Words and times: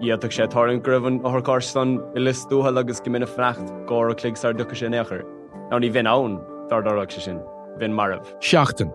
Iadach 0.00 0.32
sé 0.32 0.48
tarn 0.48 0.80
gribhann 0.80 1.20
áthcástan 1.28 1.98
i 2.16 2.20
listúthe 2.20 2.72
agus 2.78 3.00
go 3.00 3.10
mina 3.10 3.26
frecht 3.26 3.68
gá 3.86 3.98
a 4.10 4.14
cligsar 4.14 4.54
ducha 4.56 4.74
sin 4.74 4.92
éair. 4.92 5.24
Ná 5.70 5.76
ní 5.78 5.90
bhín 5.92 6.08
ann 6.08 6.38
dardarach 6.70 7.12
se 7.12 7.20
sin, 7.20 7.38
bhín 7.78 7.92
marmh. 7.92 8.24
Seachtain. 8.40 8.94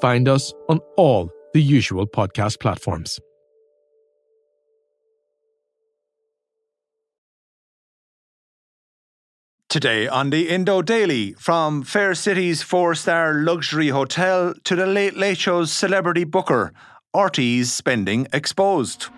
Find 0.00 0.28
us 0.28 0.54
on 0.70 0.80
all 0.96 1.30
the 1.52 1.60
usual 1.60 2.06
podcast 2.06 2.58
platforms. 2.58 3.20
Today 9.68 10.08
on 10.08 10.30
the 10.30 10.48
Indo 10.48 10.80
Daily, 10.80 11.34
from 11.34 11.82
Fair 11.82 12.14
City's 12.14 12.62
four 12.62 12.94
star 12.94 13.34
luxury 13.34 13.88
hotel 13.88 14.54
to 14.64 14.74
the 14.74 14.86
Late 14.86 15.18
Late 15.18 15.36
Show's 15.36 15.70
celebrity 15.70 16.24
booker, 16.24 16.72
RT's 17.14 17.70
spending 17.74 18.26
exposed. 18.32 19.08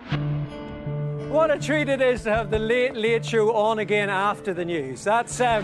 What 1.29 1.51
a 1.51 1.59
treat 1.59 1.89
it 1.89 2.01
is 2.01 2.23
to 2.23 2.33
have 2.33 2.49
the 2.49 2.57
Late 2.57 2.95
Late 2.95 3.23
Show 3.23 3.53
on 3.55 3.77
again 3.77 4.09
after 4.09 4.51
the 4.51 4.65
news. 4.65 5.03
That's 5.03 5.39
um, 5.39 5.63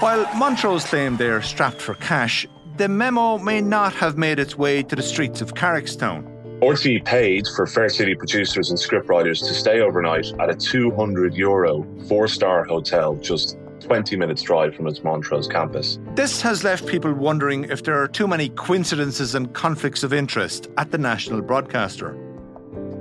While 0.00 0.28
Montrose 0.36 0.84
claim 0.84 1.16
they're 1.16 1.40
strapped 1.40 1.80
for 1.80 1.94
cash, 1.94 2.46
the 2.76 2.88
memo 2.88 3.38
may 3.38 3.62
not 3.62 3.94
have 3.94 4.18
made 4.18 4.38
its 4.38 4.54
way 4.54 4.82
to 4.82 4.94
the 4.94 5.02
streets 5.02 5.40
of 5.40 5.54
Carrickstown. 5.54 6.26
RTE 6.60 7.06
paid 7.06 7.46
for 7.56 7.66
Fair 7.66 7.88
City 7.88 8.14
producers 8.14 8.68
and 8.68 8.78
scriptwriters 8.78 9.38
to 9.38 9.54
stay 9.54 9.80
overnight 9.80 10.26
at 10.38 10.50
a 10.50 10.54
200 10.54 11.32
euro 11.32 11.86
four 12.06 12.28
star 12.28 12.64
hotel 12.64 13.14
just 13.14 13.56
20 13.80 14.14
minutes 14.16 14.42
drive 14.42 14.74
from 14.74 14.86
its 14.88 15.02
Montrose 15.02 15.48
campus. 15.48 15.98
This 16.14 16.42
has 16.42 16.64
left 16.64 16.86
people 16.86 17.14
wondering 17.14 17.64
if 17.64 17.82
there 17.82 17.98
are 17.98 18.08
too 18.08 18.28
many 18.28 18.50
coincidences 18.50 19.34
and 19.34 19.54
conflicts 19.54 20.02
of 20.02 20.12
interest 20.12 20.68
at 20.76 20.90
the 20.90 20.98
national 20.98 21.40
broadcaster. 21.40 22.27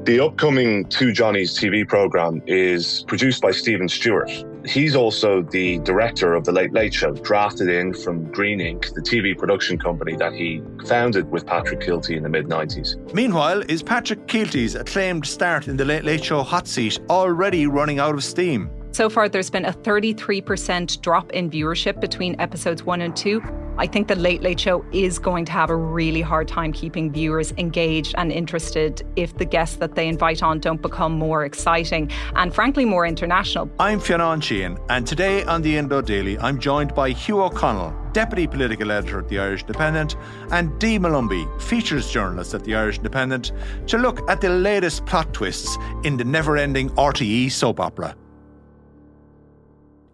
The 0.08 0.22
upcoming 0.22 0.86
Two 0.86 1.12
Johnnies 1.12 1.54
TV 1.60 1.86
program 1.86 2.42
is 2.48 3.04
produced 3.10 3.42
by 3.42 3.52
Stephen 3.52 3.90
Stewart. 3.90 4.32
He's 4.66 4.96
also 4.96 5.42
the 5.42 5.80
director 5.80 6.34
of 6.34 6.46
The 6.46 6.54
Late 6.54 6.72
Late 6.72 6.94
Show, 6.94 7.12
drafted 7.12 7.68
in 7.68 7.94
from 7.94 8.32
Green 8.32 8.60
Inc, 8.60 8.94
the 8.94 9.02
TV 9.02 9.38
production 9.38 9.78
company 9.78 10.16
that 10.16 10.32
he 10.32 10.64
founded 10.86 11.30
with 11.30 11.46
Patrick 11.46 11.82
Kielty 11.82 12.16
in 12.16 12.24
the 12.24 12.30
mid 12.30 12.46
90s. 12.46 12.96
Meanwhile, 13.14 13.64
is 13.68 13.84
Patrick 13.84 14.28
Kielty's 14.28 14.76
acclaimed 14.76 15.26
start 15.26 15.68
in 15.68 15.76
the 15.76 15.84
Late 15.84 16.06
Late 16.06 16.24
Show 16.24 16.42
hot 16.42 16.70
seat 16.70 16.98
already 17.10 17.68
running 17.68 18.00
out 18.00 18.16
of 18.16 18.24
steam? 18.24 18.70
So 18.94 19.10
far, 19.10 19.28
there's 19.28 19.50
been 19.50 19.66
a 19.66 19.74
33% 19.74 21.02
drop 21.02 21.32
in 21.32 21.52
viewership 21.52 22.00
between 22.00 22.40
episodes 22.40 22.82
one 22.82 23.02
and 23.02 23.14
two. 23.14 23.42
I 23.80 23.86
think 23.86 24.08
the 24.08 24.16
Late 24.16 24.42
Late 24.42 24.60
Show 24.60 24.84
is 24.92 25.20
going 25.20 25.46
to 25.46 25.52
have 25.52 25.70
a 25.70 25.76
really 25.76 26.22
hard 26.22 26.48
time 26.48 26.74
keeping 26.74 27.12
viewers 27.12 27.52
engaged 27.60 28.16
and 28.18 28.32
interested 28.32 29.04
if 29.16 29.38
the 29.38 29.46
guests 29.46 29.76
that 29.76 29.94
they 29.94 30.08
invite 30.08 30.42
on 30.42 30.60
don't 30.60 30.82
become 30.82 31.12
more 31.12 31.46
exciting 31.46 32.10
and, 32.36 32.56
frankly, 32.56 32.86
more 32.86 33.06
international. 33.06 33.70
I'm 33.80 34.00
Fionn 34.00 34.42
Sheahan, 34.42 34.84
and 34.90 35.06
today 35.06 35.44
on 35.44 35.62
the 35.62 35.78
Indo 35.78 36.02
Daily, 36.02 36.40
I'm 36.40 36.60
joined 36.60 36.96
by 36.96 37.12
Hugh 37.12 37.44
O'Connell, 37.44 37.94
Deputy 38.14 38.48
Political 38.48 38.92
Editor 38.92 39.20
at 39.20 39.30
the 39.30 39.38
Irish 39.38 39.62
Independent, 39.62 40.16
and 40.52 40.80
Dee 40.80 40.98
Molumby, 40.98 41.62
Features 41.62 42.10
Journalist 42.10 42.56
at 42.56 42.64
the 42.64 42.74
Irish 42.74 42.98
Independent, 42.98 43.52
to 43.86 44.00
look 44.00 44.28
at 44.28 44.42
the 44.42 44.50
latest 44.50 45.06
plot 45.06 45.32
twists 45.34 45.78
in 46.04 46.18
the 46.18 46.24
never 46.24 46.58
ending 46.58 46.90
RTE 46.92 47.52
soap 47.52 47.80
opera. 47.80 48.16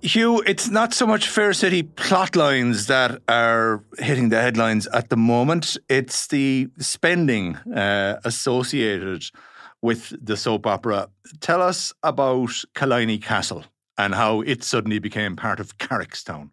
Hugh, 0.03 0.43
it's 0.45 0.69
not 0.69 0.93
so 0.93 1.07
much 1.07 1.29
Fair 1.29 1.53
City 1.53 1.81
plot 1.81 2.35
lines 2.35 2.87
that 2.87 3.21
are 3.29 3.85
hitting 3.99 4.27
the 4.27 4.41
headlines 4.41 4.85
at 4.87 5.09
the 5.09 5.15
moment. 5.15 5.77
It's 5.87 6.27
the 6.27 6.67
spending 6.77 7.55
uh, 7.55 8.19
associated 8.25 9.23
with 9.81 10.13
the 10.21 10.35
soap 10.35 10.67
opera. 10.67 11.07
Tell 11.39 11.61
us 11.61 11.93
about 12.03 12.51
Killiney 12.75 13.17
Castle 13.17 13.63
and 13.97 14.13
how 14.13 14.41
it 14.41 14.65
suddenly 14.65 14.99
became 14.99 15.37
part 15.37 15.61
of 15.61 15.77
Carrickstown. 15.77 16.49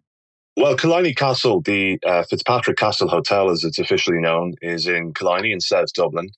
Well, 0.57 0.75
Killiney 0.75 1.15
Castle, 1.15 1.61
the 1.61 1.97
uh, 2.05 2.23
Fitzpatrick 2.23 2.75
Castle 2.75 3.07
Hotel, 3.07 3.49
as 3.49 3.63
it's 3.63 3.79
officially 3.79 4.19
known, 4.19 4.53
is 4.61 4.85
in 4.85 5.13
Killiney 5.13 5.53
in 5.53 5.61
South 5.61 5.93
Dublin. 5.93 6.29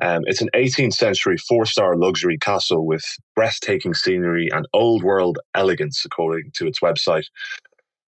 Um, 0.00 0.22
it's 0.24 0.40
an 0.40 0.48
18th 0.54 0.94
century 0.94 1.36
four 1.36 1.66
star 1.66 1.94
luxury 1.94 2.38
castle 2.38 2.86
with 2.86 3.04
breathtaking 3.36 3.92
scenery 3.92 4.48
and 4.50 4.66
old 4.72 5.02
world 5.02 5.38
elegance, 5.54 6.02
according 6.06 6.50
to 6.54 6.66
its 6.66 6.80
website. 6.80 7.26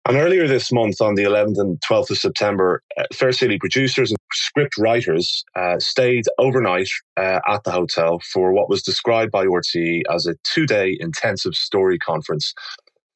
And 0.08 0.16
earlier 0.16 0.48
this 0.48 0.72
month, 0.72 1.02
on 1.02 1.14
the 1.14 1.24
11th 1.24 1.60
and 1.60 1.78
12th 1.82 2.10
of 2.10 2.16
September, 2.16 2.82
uh, 2.96 3.04
Fair 3.12 3.32
City 3.32 3.58
producers 3.58 4.10
and 4.10 4.18
script 4.32 4.78
writers 4.78 5.44
uh, 5.56 5.78
stayed 5.78 6.24
overnight 6.38 6.88
uh, 7.18 7.40
at 7.46 7.64
the 7.64 7.70
hotel 7.70 8.18
for 8.32 8.50
what 8.54 8.70
was 8.70 8.82
described 8.82 9.30
by 9.30 9.44
RTE 9.44 10.02
as 10.10 10.26
a 10.26 10.36
two 10.42 10.64
day 10.64 10.96
intensive 10.98 11.54
story 11.54 11.98
conference 11.98 12.54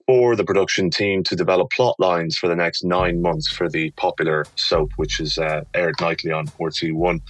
for 0.06 0.37
the 0.37 0.44
production 0.44 0.91
team 0.91 1.22
to 1.25 1.37
develop 1.37 1.70
plot 1.70 1.98
lines 1.98 2.37
for 2.37 2.48
the 2.48 2.56
next 2.56 2.84
nine 2.84 3.22
months 3.22 3.48
for 3.48 3.69
the 3.69 3.91
popular 3.92 4.44
soap, 4.56 4.92
which 4.97 5.20
is 5.20 5.38
uh, 5.38 5.62
aired 5.75 5.94
nightly 6.00 6.31
on 6.31 6.47
RT1. 6.60 7.20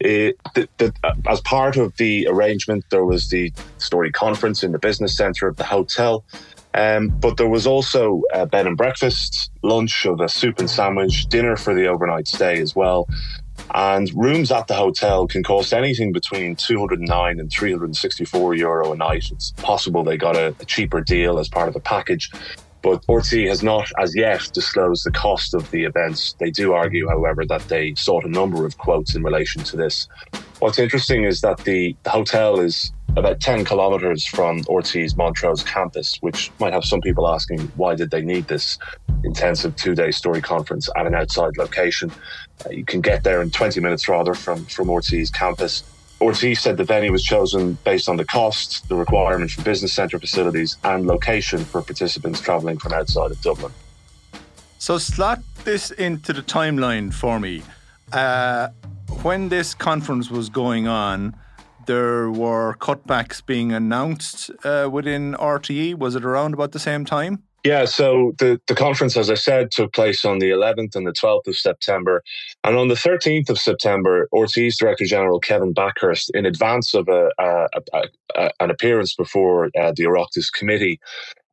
It, 0.00 0.36
the, 0.54 0.68
the, 0.78 0.92
uh, 1.02 1.14
as 1.28 1.40
part 1.40 1.76
of 1.76 1.96
the 1.96 2.26
arrangement, 2.28 2.84
there 2.90 3.04
was 3.04 3.30
the 3.30 3.52
story 3.78 4.12
conference 4.12 4.62
in 4.62 4.72
the 4.72 4.78
business 4.78 5.16
centre 5.16 5.48
of 5.48 5.56
the 5.56 5.64
hotel. 5.64 6.24
Um, 6.74 7.08
but 7.08 7.36
there 7.36 7.48
was 7.48 7.66
also 7.68 8.22
a 8.32 8.46
bed 8.46 8.66
and 8.66 8.76
breakfast, 8.76 9.50
lunch 9.62 10.06
of 10.06 10.20
a 10.20 10.28
soup 10.28 10.58
and 10.58 10.68
sandwich, 10.68 11.26
dinner 11.26 11.56
for 11.56 11.72
the 11.72 11.86
overnight 11.86 12.26
stay 12.26 12.60
as 12.60 12.74
well. 12.74 13.08
And 13.72 14.10
rooms 14.14 14.52
at 14.52 14.66
the 14.66 14.74
hotel 14.74 15.26
can 15.26 15.42
cost 15.42 15.72
anything 15.72 16.12
between 16.12 16.56
209 16.56 17.40
and 17.40 17.50
364 17.50 18.54
euro 18.54 18.92
a 18.92 18.96
night. 18.96 19.30
It's 19.30 19.52
possible 19.52 20.04
they 20.04 20.16
got 20.16 20.36
a, 20.36 20.54
a 20.60 20.64
cheaper 20.64 21.00
deal 21.00 21.38
as 21.38 21.48
part 21.48 21.68
of 21.68 21.76
a 21.76 21.80
package. 21.80 22.30
But 22.82 23.02
RT 23.08 23.30
has 23.48 23.62
not 23.62 23.90
as 23.98 24.14
yet 24.14 24.50
disclosed 24.52 25.06
the 25.06 25.10
cost 25.10 25.54
of 25.54 25.70
the 25.70 25.84
events. 25.84 26.34
They 26.38 26.50
do 26.50 26.74
argue, 26.74 27.08
however, 27.08 27.46
that 27.46 27.66
they 27.68 27.94
sought 27.94 28.26
a 28.26 28.28
number 28.28 28.66
of 28.66 28.76
quotes 28.76 29.14
in 29.14 29.22
relation 29.22 29.62
to 29.64 29.76
this. 29.78 30.06
What's 30.64 30.78
interesting 30.78 31.24
is 31.24 31.42
that 31.42 31.58
the, 31.58 31.94
the 32.04 32.10
hotel 32.10 32.58
is 32.58 32.90
about 33.18 33.38
10 33.38 33.66
kilometers 33.66 34.24
from 34.24 34.62
RT's 34.66 35.14
Montrose 35.14 35.62
campus, 35.62 36.16
which 36.22 36.50
might 36.58 36.72
have 36.72 36.86
some 36.86 37.02
people 37.02 37.28
asking 37.28 37.60
why 37.76 37.94
did 37.94 38.10
they 38.10 38.22
need 38.22 38.48
this 38.48 38.78
intensive 39.24 39.76
two-day 39.76 40.10
story 40.10 40.40
conference 40.40 40.88
at 40.96 41.06
an 41.06 41.14
outside 41.14 41.58
location. 41.58 42.10
Uh, 42.64 42.70
you 42.70 42.82
can 42.82 43.02
get 43.02 43.24
there 43.24 43.42
in 43.42 43.50
20 43.50 43.78
minutes 43.80 44.08
rather 44.08 44.32
from, 44.32 44.64
from 44.64 44.90
RT's 44.90 45.28
campus. 45.28 45.84
RT 46.22 46.56
said 46.56 46.78
the 46.78 46.84
venue 46.84 47.12
was 47.12 47.22
chosen 47.22 47.76
based 47.84 48.08
on 48.08 48.16
the 48.16 48.24
cost, 48.24 48.88
the 48.88 48.96
requirement 48.96 49.50
for 49.50 49.60
business 49.64 49.92
centre 49.92 50.18
facilities, 50.18 50.78
and 50.82 51.06
location 51.06 51.62
for 51.62 51.82
participants 51.82 52.40
travelling 52.40 52.78
from 52.78 52.94
outside 52.94 53.30
of 53.30 53.38
Dublin. 53.42 53.70
So, 54.78 54.96
slot 54.96 55.42
this 55.64 55.90
into 55.90 56.32
the 56.32 56.40
timeline 56.40 57.12
for 57.12 57.38
me. 57.38 57.62
Uh, 58.10 58.68
when 59.24 59.48
this 59.48 59.72
conference 59.72 60.30
was 60.30 60.50
going 60.50 60.86
on, 60.86 61.34
there 61.86 62.30
were 62.30 62.76
cutbacks 62.78 63.44
being 63.44 63.72
announced 63.72 64.50
uh, 64.64 64.88
within 64.92 65.32
RTE. 65.34 65.96
Was 65.96 66.14
it 66.14 66.24
around 66.24 66.52
about 66.52 66.72
the 66.72 66.78
same 66.78 67.06
time? 67.06 67.42
Yeah, 67.64 67.86
so 67.86 68.34
the, 68.38 68.60
the 68.66 68.74
conference, 68.74 69.16
as 69.16 69.30
I 69.30 69.34
said, 69.34 69.70
took 69.70 69.94
place 69.94 70.26
on 70.26 70.38
the 70.38 70.50
11th 70.50 70.94
and 70.94 71.06
the 71.06 71.12
12th 71.12 71.46
of 71.46 71.56
September. 71.56 72.22
And 72.62 72.76
on 72.76 72.88
the 72.88 72.94
13th 72.94 73.48
of 73.48 73.58
September, 73.58 74.28
RTÉ's 74.34 74.76
Director 74.76 75.06
General 75.06 75.40
Kevin 75.40 75.72
Bakhurst, 75.72 76.28
in 76.34 76.44
advance 76.44 76.92
of 76.92 77.08
a, 77.08 77.30
a, 77.38 77.68
a, 78.34 78.50
an 78.60 78.70
appearance 78.70 79.14
before 79.14 79.70
uh, 79.80 79.92
the 79.96 80.04
Oireachtas 80.04 80.52
Committee, 80.52 81.00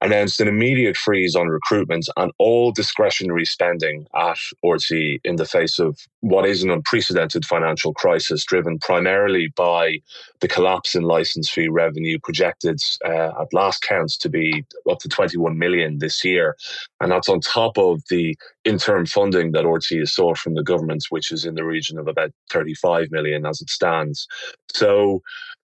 announced 0.01 0.41
an 0.41 0.47
immediate 0.47 0.97
freeze 0.97 1.35
on 1.35 1.47
recruitment 1.47 2.09
and 2.17 2.31
all 2.39 2.71
discretionary 2.71 3.45
spending 3.45 4.07
at 4.15 4.37
RTÉ 4.65 5.19
in 5.23 5.35
the 5.35 5.45
face 5.45 5.77
of 5.77 5.97
what 6.21 6.45
is 6.45 6.63
an 6.63 6.71
unprecedented 6.71 7.45
financial 7.45 7.93
crisis 7.93 8.43
driven 8.43 8.79
primarily 8.79 9.47
by 9.55 9.99
the 10.39 10.47
collapse 10.47 10.95
in 10.95 11.03
license 11.03 11.49
fee 11.49 11.67
revenue 11.67 12.17
projected 12.23 12.79
uh, 13.05 13.31
at 13.41 13.53
last 13.53 13.83
counts 13.83 14.17
to 14.17 14.29
be 14.29 14.65
up 14.89 14.99
to 14.99 15.07
21 15.07 15.57
million 15.57 15.99
this 15.99 16.25
year. 16.25 16.55
And 16.99 17.11
that's 17.11 17.29
on 17.29 17.39
top 17.39 17.77
of 17.77 18.01
the 18.09 18.35
interim 18.65 19.05
funding 19.05 19.51
that 19.51 19.65
RTÉ 19.65 19.99
has 19.99 20.13
sought 20.13 20.37
from 20.37 20.55
the 20.55 20.63
government, 20.63 21.05
which 21.09 21.31
is 21.31 21.45
in 21.45 21.53
the 21.53 21.65
region 21.65 21.99
of 21.99 22.07
about 22.07 22.31
35 22.49 23.11
million 23.11 23.45
as 23.45 23.61
it 23.61 23.69
stands. 23.69 24.27
So 24.73 25.21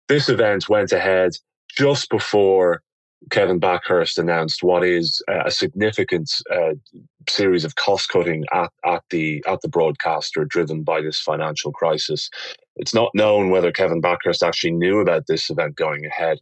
this 0.07 0.30
event 0.30 0.69
went 0.69 0.92
ahead 0.92 1.31
just 1.75 2.10
before 2.10 2.81
Kevin 3.31 3.59
Bakhurst 3.59 4.17
announced 4.17 4.63
what 4.63 4.83
is 4.83 5.21
a 5.27 5.51
significant 5.51 6.31
uh, 6.53 6.73
series 7.27 7.65
of 7.65 7.75
cost 7.75 8.09
cutting 8.09 8.45
at, 8.53 8.71
at 8.85 9.03
the 9.09 9.43
at 9.47 9.61
the 9.61 9.67
broadcaster, 9.67 10.45
driven 10.45 10.83
by 10.83 11.01
this 11.01 11.19
financial 11.19 11.71
crisis. 11.71 12.29
It's 12.77 12.93
not 12.93 13.11
known 13.15 13.49
whether 13.49 13.71
Kevin 13.71 14.01
Bakhurst 14.01 14.45
actually 14.45 14.73
knew 14.73 14.99
about 14.99 15.27
this 15.27 15.49
event 15.49 15.75
going 15.75 16.05
ahead, 16.05 16.39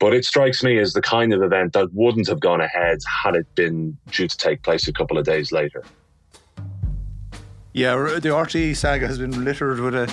but 0.00 0.12
it 0.12 0.24
strikes 0.24 0.62
me 0.62 0.78
as 0.78 0.92
the 0.92 1.02
kind 1.02 1.32
of 1.32 1.42
event 1.42 1.72
that 1.74 1.92
wouldn't 1.92 2.28
have 2.28 2.40
gone 2.40 2.60
ahead 2.60 2.98
had 3.24 3.36
it 3.36 3.46
been 3.54 3.96
due 4.10 4.28
to 4.28 4.36
take 4.36 4.62
place 4.62 4.88
a 4.88 4.92
couple 4.92 5.16
of 5.16 5.24
days 5.24 5.52
later. 5.52 5.84
Yeah, 7.76 7.94
the 7.94 8.30
RTÉ 8.30 8.74
saga 8.74 9.06
has 9.06 9.18
been 9.18 9.44
littered 9.44 9.80
with 9.80 9.94
a 9.94 10.10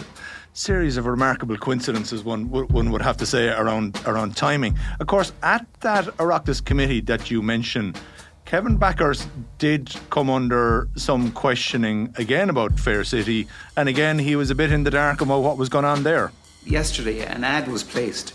series 0.52 0.98
of 0.98 1.06
remarkable 1.06 1.56
coincidences. 1.56 2.22
One 2.22 2.50
one 2.50 2.92
would 2.92 3.02
have 3.02 3.16
to 3.16 3.26
say 3.26 3.48
around 3.48 4.02
around 4.06 4.36
timing. 4.36 4.78
Of 5.00 5.08
course, 5.08 5.32
at 5.42 5.66
that 5.80 6.08
Oireachtas 6.18 6.66
committee 6.66 7.00
that 7.00 7.32
you 7.32 7.42
mentioned, 7.42 7.98
Kevin 8.44 8.78
Bakhurst 8.78 9.30
did 9.60 9.96
come 10.10 10.30
under 10.30 10.90
some 10.98 11.32
questioning 11.32 12.14
again 12.18 12.50
about 12.50 12.78
Fair 12.78 13.06
City, 13.06 13.48
and 13.78 13.88
again 13.88 14.20
he 14.20 14.36
was 14.36 14.50
a 14.50 14.56
bit 14.56 14.70
in 14.70 14.84
the 14.84 14.92
dark 14.92 15.22
about 15.22 15.42
what 15.42 15.58
was 15.58 15.70
going 15.70 15.86
on 15.86 16.04
there. 16.04 16.34
Yesterday, 16.66 17.22
an 17.22 17.46
ad 17.46 17.70
was 17.70 17.82
placed 17.82 18.34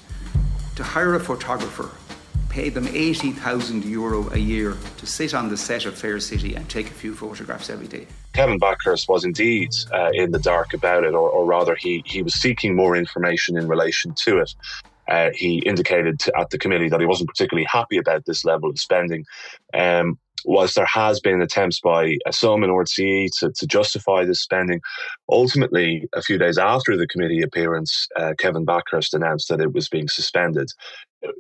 to 0.77 0.83
hire 0.83 1.15
a 1.15 1.21
photographer, 1.21 1.91
pay 2.59 2.71
them 2.71 2.89
80,000 2.89 3.85
euro 3.85 4.29
a 4.33 4.37
year 4.37 4.77
to 4.97 5.07
sit 5.07 5.33
on 5.33 5.49
the 5.49 5.57
set 5.57 5.87
of 5.87 5.97
Fair 5.97 6.19
City 6.19 6.57
and 6.57 6.69
take 6.69 6.89
a 6.89 6.93
few 6.93 7.15
photographs 7.15 7.71
every 7.71 7.87
day. 7.87 8.09
Kevin 8.33 8.59
Bakhurst 8.59 9.09
was 9.09 9.25
indeed 9.25 9.71
uh, 9.93 10.11
in 10.13 10.33
the 10.33 10.41
dark 10.41 10.75
about 10.75 11.05
it, 11.05 11.15
or, 11.15 11.31
or, 11.31 11.47
rather, 11.47 11.77
he, 11.77 12.03
he 12.05 12.21
was 12.21 12.35
seeking 12.35 12.75
more 12.75 12.97
information 12.97 13.57
in 13.57 13.69
relation 13.69 14.13
to 14.15 14.39
it. 14.39 14.53
Uh, 15.07 15.31
he 15.37 15.59
indicated 15.61 16.19
to, 16.19 16.37
at 16.37 16.51
the 16.51 16.59
committee 16.59 16.89
that 16.89 16.99
he 16.99 17.07
wasn't 17.07 17.29
particularly 17.29 17.67
happy 17.71 17.97
about 17.97 18.25
this 18.27 18.45
level 18.45 18.69
of 18.69 18.77
spending. 18.81 19.25
Um, 19.73 20.19
whilst 20.45 20.75
there 20.75 20.87
has 20.87 21.21
been 21.21 21.41
attempts 21.41 21.81
by 21.81 22.17
some 22.33 22.65
in 22.65 22.71
RTÉ 22.71 23.29
to, 23.39 23.53
to 23.53 23.67
justify 23.69 24.25
this 24.25 24.41
spending, 24.41 24.81
ultimately, 25.29 26.09
a 26.13 26.23
few 26.23 26.39
days 26.39 26.59
after 26.59 26.97
the 26.97 27.07
committee 27.07 27.43
appearance, 27.43 28.09
uh, 28.17 28.35
Kevin 28.37 28.67
Bakhurst 28.67 29.15
announced 29.15 29.49
that 29.49 29.61
it 29.61 29.73
was 29.73 29.89
being 29.89 30.09
suspended 30.09 30.69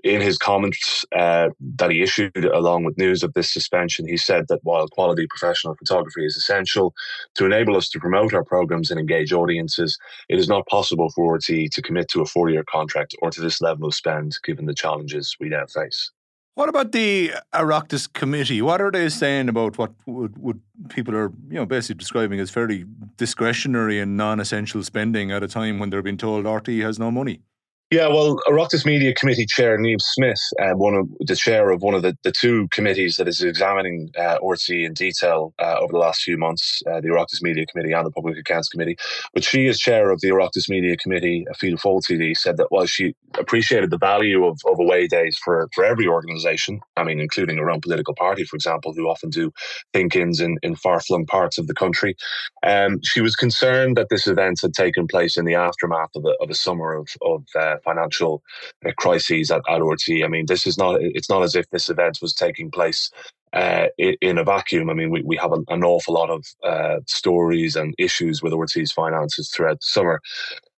in 0.03 0.21
his 0.21 0.39
comments 0.39 1.05
uh, 1.17 1.49
that 1.77 1.91
he 1.91 2.03
issued 2.03 2.45
along 2.45 2.85
with 2.85 2.99
news 2.99 3.23
of 3.23 3.33
this 3.35 3.53
suspension, 3.53 4.07
he 4.07 4.17
said 4.17 4.47
that 4.49 4.61
while 4.63 4.89
quality 4.89 5.27
professional 5.29 5.75
photography 5.77 6.25
is 6.25 6.37
essential 6.37 6.95
to 7.35 7.47
enable 7.47 7.77
us 7.77 7.89
to 7.91 8.01
promote 8.01 8.35
our 8.35 8.45
programs 8.45 8.91
and 8.91 8.99
engage 8.99 9.33
audiences, 9.33 9.99
it 10.29 10.39
is 10.39 10.49
not 10.49 10.67
possible 10.67 11.11
for 11.11 11.39
RTÉ 11.39 11.71
to 11.71 11.83
commit 11.83 12.09
to 12.09 12.23
a 12.23 12.27
four 12.27 12.51
year 12.51 12.65
contract 12.65 13.15
or 13.23 13.31
to 13.31 13.41
this 13.41 13.61
level 13.61 13.87
of 13.87 13.95
spend 13.95 14.37
given 14.45 14.67
the 14.67 14.75
challenges 14.75 15.37
we 15.39 15.49
now 15.49 15.67
face. 15.67 16.11
What 16.55 16.69
about 16.69 16.91
the 16.91 17.35
Oireachtas 17.55 18.13
committee? 18.13 18.61
What 18.63 18.81
are 18.81 18.91
they 18.91 19.09
saying 19.11 19.49
about 19.49 19.79
what 19.79 19.93
would, 20.07 20.37
would 20.39 20.61
people 20.89 21.15
are 21.15 21.31
you 21.49 21.55
know 21.55 21.67
basically 21.67 21.99
describing 21.99 22.41
as 22.41 22.51
fairly 22.51 22.85
discretionary 23.17 24.01
and 24.01 24.17
non-essential 24.17 24.83
spending 24.83 25.31
at 25.31 25.45
a 25.45 25.47
time 25.47 25.79
when 25.79 25.91
they're 25.91 26.03
being 26.03 26.17
told 26.17 26.47
RTÉ 26.47 26.83
has 26.83 26.99
no 26.99 27.13
money? 27.13 27.43
Yeah, 27.90 28.08
well, 28.08 28.38
Oireachtas 28.46 28.85
Media 28.85 29.14
Committee 29.14 29.46
Chair 29.46 29.79
Niamh 29.79 30.02
Smyth, 30.02 30.43
uh, 30.61 30.75
one 30.75 30.94
of 30.94 31.08
the 31.20 31.35
chair 31.35 31.70
of 31.70 31.81
one 31.81 31.94
of 31.94 32.02
the, 32.02 32.14
the 32.23 32.31
two 32.31 32.69
committees 32.70 33.17
that 33.17 33.26
is 33.26 33.40
examining 33.40 34.11
uh, 34.19 34.37
in 34.69 34.93
detail 34.93 35.55
uh, 35.58 35.76
over 35.81 35.93
the 35.93 35.99
last 35.99 36.20
few 36.20 36.37
months, 36.37 36.82
uh, 36.87 37.00
the 37.00 37.08
Oireachtas 37.08 37.40
Media 37.40 37.64
Committee 37.64 37.93
and 37.93 38.05
the 38.05 38.11
Public 38.11 38.37
Accounts 38.37 38.69
Committee. 38.69 38.99
But 39.32 39.43
she, 39.43 39.69
as 39.69 39.79
chair 39.79 40.11
of 40.11 40.20
the 40.20 40.29
Oireachtas 40.29 40.69
Media 40.69 40.99
Committee, 40.99 41.46
Fianna 41.58 41.79
Fáil 41.79 42.02
TD, 42.02 42.37
said 42.37 42.58
that 42.58 42.70
while 42.70 42.85
she 42.85 43.14
appreciated 43.38 43.88
the 43.88 43.96
value 43.96 44.44
of, 44.44 44.61
of 44.67 44.79
away 44.79 45.06
days 45.06 45.38
for, 45.43 45.67
for 45.75 45.82
every 45.82 46.06
organisation, 46.06 46.81
I 46.99 47.05
mean, 47.05 47.20
including 47.20 47.56
her 47.56 47.70
own 47.70 47.81
political 47.81 48.14
party, 48.14 48.44
for 48.44 48.56
example, 48.56 48.93
who 48.93 49.08
often 49.08 49.31
do 49.31 49.50
think-ins 49.94 50.43
in, 50.43 50.58
in 50.62 50.76
far-flung 50.76 51.25
parts 51.25 51.56
of 51.56 51.69
the 51.69 51.75
country, 51.75 52.17
um, 52.64 53.00
she 53.02 53.23
was 53.23 53.35
concerned 53.35 53.96
that 53.96 54.11
this 54.11 54.26
event 54.26 54.61
had 54.61 54.75
taken 54.75 55.06
place 55.06 55.38
in 55.38 55.46
the 55.46 55.55
aftermath 55.55 56.11
of 56.14 56.26
a, 56.26 56.35
of 56.43 56.50
a 56.50 56.55
summer 56.55 56.94
of, 56.94 57.08
of 57.23 57.44
uh, 57.58 57.76
financial 57.85 58.43
uh, 58.87 58.91
crises 58.99 59.51
at, 59.51 59.63
at 59.69 59.81
RTÉ. 59.81 60.25
I 60.25 60.29
mean, 60.29 60.47
this 60.47 60.67
is 60.67 60.79
not, 60.79 60.97
it's 61.01 61.31
not 61.31 61.43
as 61.43 61.55
if 61.55 61.69
this 61.71 61.89
event 61.89 62.19
was 62.21 62.35
taking 62.35 62.71
place 62.71 63.11
uh, 63.53 63.87
in, 63.99 64.39
a 64.39 64.45
vacuum. 64.45 64.91
I 64.91 64.95
mean, 64.95 65.11
we, 65.11 65.23
we 65.23 65.37
have 65.37 65.53
an, 65.53 65.85
awful 65.85 66.15
lot 66.15 66.31
of 66.31 66.45
uh, 66.65 67.01
stories 67.07 67.77
and 67.77 67.95
issues 67.99 68.43
with 68.43 68.53
RTÉ's 68.53 68.93
finances 68.93 69.51
throughout 69.51 69.81
the 69.81 69.87
summer. 69.87 70.21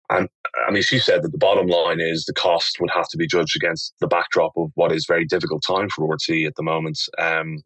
And 0.08 0.28
I 0.66 0.72
mean, 0.72 0.82
she 0.82 0.98
said 0.98 1.22
that 1.22 1.32
the 1.32 1.38
bottom 1.38 1.68
line 1.68 2.00
is 2.00 2.24
the 2.24 2.34
cost 2.34 2.78
would 2.80 2.90
have 2.90 3.08
to 3.08 3.16
be 3.16 3.26
judged 3.26 3.56
against 3.56 3.94
the 4.00 4.08
backdrop 4.08 4.52
of 4.56 4.70
what 4.74 4.92
is 4.92 5.06
very 5.06 5.24
difficult 5.24 5.62
time 5.66 5.88
for 5.88 6.16
RTÉ 6.16 6.46
at 6.46 6.56
the 6.56 6.62
moment. 6.62 6.98
Um, 7.18 7.62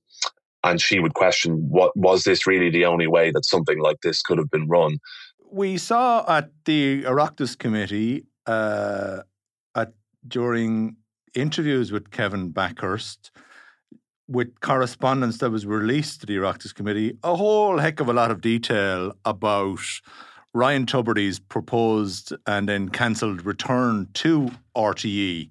and 0.63 0.81
she 0.81 0.99
would 0.99 1.15
question 1.15 1.69
what 1.69 1.97
was 1.97 2.25
this 2.25 2.47
really 2.47 2.71
the 2.71 2.87
only 2.87 3.07
way 3.07 3.31
that 3.31 3.45
something 3.45 3.79
like 3.79 4.01
this 4.03 4.23
could 4.23 4.39
have 4.39 4.51
been 4.51 4.69
run? 4.69 4.99
We 5.51 5.79
saw 5.79 6.25
at 6.27 6.51
the 6.65 7.05
Oireachtas 7.05 7.57
committee 7.59 8.25
uh, 8.47 9.23
at, 9.75 9.93
during 10.27 10.97
interviews 11.35 11.93
with 11.93 12.11
Kevin 12.11 12.53
Bakhurst, 12.53 13.31
with 14.29 14.61
correspondence 14.61 15.39
that 15.39 15.51
was 15.51 15.67
released 15.67 16.21
to 16.21 16.27
the 16.27 16.37
Oireachtas 16.37 16.75
Committee, 16.75 17.19
a 17.23 17.37
whole 17.37 17.79
heck 17.79 18.01
of 18.01 18.09
a 18.09 18.13
lot 18.13 18.31
of 18.31 18.41
detail 18.41 19.13
about 19.25 19.81
Ryan 20.55 20.87
Tubridy's 20.87 21.39
proposed 21.39 22.33
and 22.47 22.69
then 22.69 22.89
cancelled 22.89 23.45
return 23.45 24.09
to 24.15 24.51
RTÉ. 24.77 25.51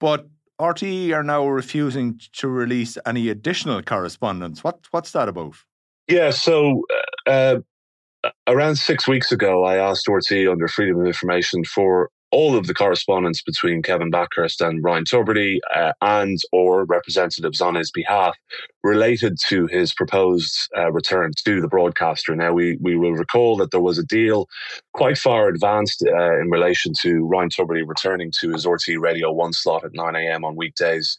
But 0.00 0.28
RTÉ 0.60 1.12
are 1.14 1.22
now 1.22 1.46
refusing 1.46 2.18
to 2.34 2.48
release 2.48 2.96
any 3.04 3.28
additional 3.28 3.82
correspondence. 3.82 4.64
What, 4.64 4.78
what's 4.92 5.12
that 5.12 5.28
about? 5.28 5.56
Yeah, 6.08 6.30
so 6.30 6.84
uh, 7.26 7.58
around 8.46 8.76
six 8.76 9.08
weeks 9.08 9.32
ago, 9.32 9.64
I 9.64 9.76
asked 9.76 10.06
RTÉ 10.06 10.50
under 10.50 10.68
Freedom 10.68 11.00
of 11.00 11.06
Information 11.06 11.64
for 11.64 12.10
all 12.36 12.54
of 12.54 12.66
the 12.66 12.74
correspondence 12.74 13.40
between 13.40 13.80
Kevin 13.80 14.10
Bakhurst 14.10 14.60
and 14.60 14.84
Ryan 14.84 15.04
Tubridy 15.04 15.58
uh, 15.74 15.94
and 16.02 16.38
or 16.52 16.84
representatives 16.84 17.62
on 17.62 17.76
his 17.76 17.90
behalf 17.90 18.36
related 18.84 19.38
to 19.48 19.66
his 19.68 19.94
proposed 19.94 20.54
uh, 20.76 20.92
return 20.92 21.32
to 21.46 21.62
the 21.62 21.68
broadcaster. 21.68 22.36
Now, 22.36 22.52
we, 22.52 22.76
we 22.78 22.94
will 22.94 23.14
recall 23.14 23.56
that 23.56 23.70
there 23.70 23.80
was 23.80 23.98
a 23.98 24.04
deal 24.04 24.48
quite 24.92 25.16
far 25.16 25.48
advanced 25.48 26.04
uh, 26.06 26.38
in 26.38 26.50
relation 26.50 26.92
to 27.00 27.26
Ryan 27.26 27.48
Tubridy 27.48 27.88
returning 27.88 28.30
to 28.42 28.50
his 28.50 28.66
RTÉ 28.66 29.00
Radio 29.00 29.32
1 29.32 29.54
slot 29.54 29.86
at 29.86 29.94
9am 29.94 30.44
on 30.44 30.56
weekdays 30.56 31.16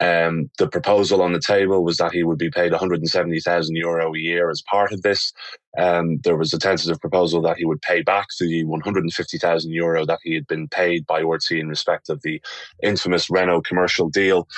um, 0.00 0.50
the 0.58 0.68
proposal 0.68 1.22
on 1.22 1.32
the 1.32 1.40
table 1.40 1.84
was 1.84 1.96
that 1.98 2.12
he 2.12 2.24
would 2.24 2.38
be 2.38 2.50
paid 2.50 2.72
170,000 2.72 3.76
euro 3.76 4.14
a 4.14 4.18
year 4.18 4.50
as 4.50 4.62
part 4.62 4.92
of 4.92 5.02
this. 5.02 5.32
Um, 5.78 6.18
there 6.24 6.36
was 6.36 6.52
a 6.52 6.58
tentative 6.58 7.00
proposal 7.00 7.40
that 7.42 7.56
he 7.56 7.64
would 7.64 7.80
pay 7.82 8.02
back 8.02 8.26
the 8.40 8.64
150,000 8.64 9.70
euro 9.70 10.04
that 10.04 10.18
he 10.22 10.34
had 10.34 10.46
been 10.46 10.68
paid 10.68 11.06
by 11.06 11.22
RTÉ 11.22 11.60
in 11.60 11.68
respect 11.68 12.08
of 12.08 12.20
the 12.22 12.42
infamous 12.82 13.30
Renault 13.30 13.62
commercial 13.62 14.08
deal. 14.08 14.48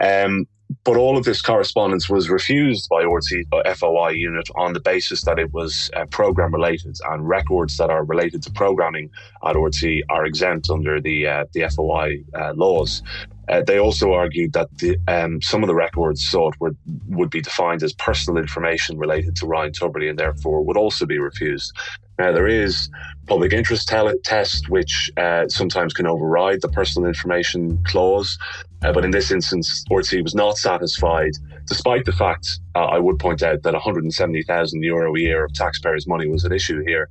Um, 0.00 0.46
but 0.82 0.96
all 0.96 1.16
of 1.16 1.24
this 1.24 1.42
correspondence 1.42 2.08
was 2.08 2.30
refused 2.30 2.88
by 2.88 3.04
RTÉ 3.04 3.44
uh, 3.52 3.74
FOI 3.74 4.10
unit 4.10 4.48
on 4.56 4.72
the 4.72 4.80
basis 4.80 5.22
that 5.22 5.38
it 5.38 5.52
was 5.52 5.90
uh, 5.94 6.06
program 6.06 6.52
related 6.52 6.96
and 7.10 7.28
records 7.28 7.76
that 7.76 7.90
are 7.90 8.04
related 8.04 8.42
to 8.42 8.50
programming 8.50 9.10
at 9.46 9.54
RTÉ 9.54 10.00
are 10.08 10.24
exempt 10.24 10.70
under 10.70 11.00
the 11.00 11.26
uh, 11.26 11.44
the 11.52 11.68
FOI 11.68 12.24
uh, 12.34 12.52
laws. 12.54 13.02
Uh, 13.48 13.62
they 13.66 13.78
also 13.78 14.12
argued 14.12 14.52
that 14.52 14.68
the, 14.78 14.96
um, 15.08 15.40
some 15.42 15.62
of 15.62 15.66
the 15.66 15.74
records 15.74 16.24
sought 16.24 16.54
would, 16.60 16.76
would 17.08 17.30
be 17.30 17.40
defined 17.40 17.82
as 17.82 17.92
personal 17.92 18.40
information 18.40 18.98
related 18.98 19.36
to 19.36 19.46
Ryan 19.46 19.72
Tubridy 19.72 20.08
and 20.08 20.18
therefore 20.18 20.62
would 20.64 20.76
also 20.76 21.06
be 21.06 21.18
refused. 21.18 21.72
Now, 22.18 22.30
there 22.30 22.46
is 22.46 22.88
public 23.26 23.52
interest 23.52 23.88
test, 24.22 24.68
which 24.68 25.10
uh, 25.16 25.48
sometimes 25.48 25.92
can 25.92 26.06
override 26.06 26.60
the 26.60 26.68
personal 26.68 27.08
information 27.08 27.82
clause. 27.84 28.38
Uh, 28.82 28.92
but 28.92 29.04
in 29.04 29.10
this 29.10 29.32
instance, 29.32 29.82
RTE 29.90 30.22
was 30.22 30.34
not 30.34 30.58
satisfied, 30.58 31.32
despite 31.66 32.04
the 32.04 32.12
fact 32.12 32.60
uh, 32.76 32.84
I 32.84 32.98
would 32.98 33.18
point 33.18 33.42
out 33.42 33.62
that 33.62 33.72
170,000 33.72 34.82
euro 34.82 35.14
a 35.14 35.18
year 35.18 35.44
of 35.44 35.54
taxpayers' 35.54 36.06
money 36.06 36.28
was 36.28 36.44
at 36.44 36.52
issue 36.52 36.84
here. 36.86 37.08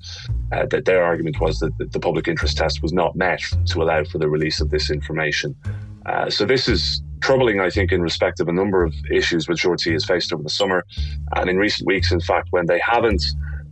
Uh, 0.51 0.67
that 0.67 0.85
their 0.85 1.03
argument 1.03 1.41
was 1.41 1.59
that 1.59 1.71
the 1.91 1.99
public 1.99 2.27
interest 2.27 2.57
test 2.57 2.81
was 2.81 2.93
not 2.93 3.15
met 3.15 3.41
to 3.65 3.81
allow 3.81 4.03
for 4.03 4.19
the 4.19 4.29
release 4.29 4.61
of 4.61 4.69
this 4.69 4.91
information. 4.91 5.55
Uh, 6.05 6.29
so 6.29 6.45
this 6.45 6.67
is 6.67 7.01
troubling, 7.21 7.59
I 7.59 7.69
think, 7.69 7.91
in 7.91 8.01
respect 8.01 8.39
of 8.39 8.47
a 8.47 8.53
number 8.53 8.83
of 8.83 8.93
issues 9.11 9.47
which 9.47 9.63
RTE 9.63 9.93
has 9.93 10.05
faced 10.05 10.33
over 10.33 10.43
the 10.43 10.49
summer. 10.49 10.85
And 11.35 11.49
in 11.49 11.57
recent 11.57 11.87
weeks, 11.87 12.11
in 12.11 12.19
fact, 12.19 12.49
when 12.51 12.65
they 12.65 12.79
haven't 12.79 13.23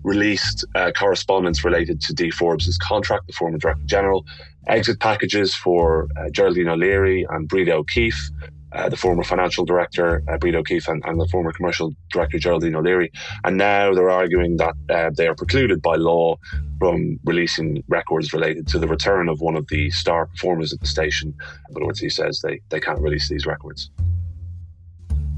released 0.04 0.66
uh, 0.76 0.92
correspondence 0.98 1.64
related 1.64 2.02
to 2.02 2.14
Dee 2.14 2.32
Forbes's 2.32 2.78
contract, 2.78 3.28
the 3.28 3.34
former 3.34 3.58
Director 3.58 3.86
General, 3.86 4.26
exit 4.68 5.00
packages 5.00 5.54
for 5.54 6.08
uh, 6.18 6.30
Geraldine 6.30 6.70
O'Leary 6.70 7.26
and 7.30 7.48
Breda 7.48 7.74
O'Keeffe, 7.74 8.30
uh, 8.74 8.90
the 8.90 8.98
former 8.98 9.24
financial 9.24 9.66
director, 9.66 10.24
uh, 10.30 10.38
Breda 10.38 10.60
O'Keeffe, 10.60 10.88
and, 10.88 11.04
and, 11.06 11.20
the 11.20 11.28
former 11.28 11.52
commercial 11.52 11.94
director, 12.12 12.40
Geraldine 12.40 12.76
O'Leary. 12.76 13.12
And 13.44 13.58
now 13.58 13.94
they're 13.94 14.10
arguing 14.10 14.58
that 14.58 14.76
uh, 14.90 15.12
they 15.16 15.28
are 15.28 15.36
precluded 15.36 15.82
by 15.82 15.96
law 15.96 16.38
from 16.80 17.20
releasing 17.26 17.84
records 17.88 18.34
related 18.34 18.68
to 18.68 18.80
the 18.80 18.88
return 18.88 19.30
of 19.30 19.42
one 19.42 19.56
of 19.56 19.68
the 19.68 19.92
star 19.92 20.26
performers 20.26 20.74
at 20.74 20.80
the 20.80 20.88
station. 20.88 21.34
But 21.72 21.84
RTE 21.84 22.12
says 22.12 22.42
they, 22.42 22.62
they 22.70 22.80
can't 22.80 23.00
release 23.00 23.30
these 23.30 23.46
records. 23.46 23.92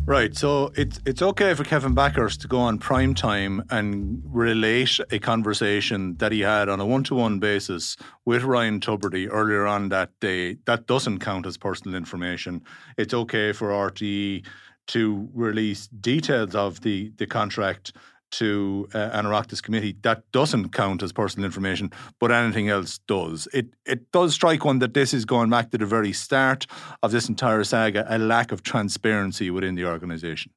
Right, 0.05 0.35
so 0.35 0.73
it's 0.75 0.99
it's 1.05 1.21
okay 1.21 1.53
for 1.53 1.63
Kevin 1.63 1.95
Bakhurst 1.95 2.41
to 2.41 2.47
go 2.49 2.59
on 2.59 2.77
prime 2.77 3.13
time 3.13 3.63
and 3.69 4.21
relate 4.25 4.99
a 5.11 5.17
conversation 5.17 6.17
that 6.17 6.33
he 6.33 6.41
had 6.41 6.67
on 6.67 6.81
a 6.81 6.85
one-to-one 6.85 7.39
basis 7.39 7.95
with 8.25 8.43
Ryan 8.43 8.81
Tubridy 8.81 9.29
earlier 9.31 9.65
on 9.65 9.87
that 9.89 10.09
day. 10.19 10.57
That 10.65 10.87
doesn't 10.87 11.19
count 11.19 11.45
as 11.45 11.57
personal 11.57 11.95
information. 11.95 12.63
It's 12.97 13.13
okay 13.13 13.53
for 13.53 13.69
RTE 13.69 14.45
to 14.87 15.29
release 15.33 15.87
details 15.87 16.53
of 16.53 16.81
the 16.81 17.13
the 17.15 17.25
contract 17.25 17.93
to 18.37 18.87
uh, 18.93 19.09
an 19.13 19.25
Oireachtas 19.25 19.61
committee, 19.61 19.95
that 20.01 20.31
doesn't 20.31 20.69
count 20.69 21.03
as 21.03 21.11
personal 21.11 21.45
information, 21.45 21.91
but 22.19 22.31
anything 22.31 22.69
else 22.69 22.99
does. 23.07 23.47
It 23.53 23.67
it 23.85 24.11
does 24.11 24.33
strike 24.33 24.65
one 24.65 24.79
that 24.79 24.93
this 24.93 25.13
is 25.13 25.25
going 25.25 25.49
back 25.49 25.71
to 25.71 25.77
the 25.77 25.85
very 25.85 26.13
start 26.13 26.65
of 27.01 27.11
this 27.11 27.29
entire 27.29 27.63
saga, 27.63 28.05
a 28.09 28.17
lack 28.17 28.51
of 28.51 28.63
transparency 28.63 29.49
within 29.49 29.75
the 29.75 29.85
organisation. 29.85 30.51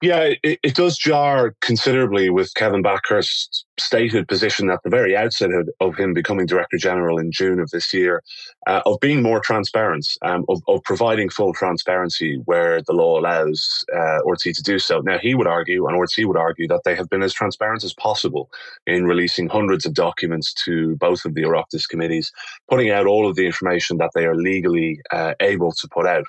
Yeah, 0.00 0.34
it, 0.44 0.60
it, 0.62 0.74
does 0.76 0.96
jar 0.96 1.56
considerably 1.60 2.30
with 2.30 2.54
Kevin 2.54 2.84
Bakhurst's 2.84 3.64
stated 3.80 4.28
position 4.28 4.70
at 4.70 4.80
the 4.84 4.90
very 4.90 5.16
outset 5.16 5.50
of, 5.50 5.68
of, 5.80 5.96
him 5.96 6.14
becoming 6.14 6.46
Director 6.46 6.76
General 6.76 7.18
in 7.18 7.32
June 7.32 7.58
of 7.58 7.68
this 7.70 7.92
year, 7.92 8.22
uh, 8.68 8.80
of 8.86 9.00
being 9.00 9.22
more 9.22 9.40
transparent, 9.40 10.06
um, 10.22 10.44
of, 10.48 10.62
of, 10.68 10.84
providing 10.84 11.28
full 11.28 11.52
transparency 11.52 12.40
where 12.44 12.80
the 12.82 12.92
law 12.92 13.18
allows 13.18 13.84
uh, 13.92 14.20
to 14.40 14.62
do 14.62 14.78
so. 14.78 15.00
Now, 15.00 15.18
he 15.18 15.34
would 15.34 15.48
argue, 15.48 15.88
and 15.88 15.98
RTE 15.98 16.26
would 16.26 16.36
argue, 16.36 16.68
that 16.68 16.82
they 16.84 16.94
have 16.94 17.10
been 17.10 17.24
as 17.24 17.34
transparent 17.34 17.82
as 17.82 17.94
possible 17.94 18.50
in 18.86 19.04
releasing 19.04 19.48
hundreds 19.48 19.84
of 19.84 19.94
documents 19.94 20.54
to 20.64 20.94
both 20.96 21.24
of 21.24 21.34
the 21.34 21.42
Oireachtas 21.42 21.88
committees, 21.88 22.30
putting 22.70 22.90
out 22.90 23.06
all 23.06 23.28
of 23.28 23.34
the 23.34 23.46
information 23.46 23.96
that 23.96 24.10
they 24.14 24.26
are 24.26 24.36
legally 24.36 25.00
uh, 25.10 25.34
able 25.40 25.72
to 25.72 25.88
put 25.88 26.06
out. 26.06 26.24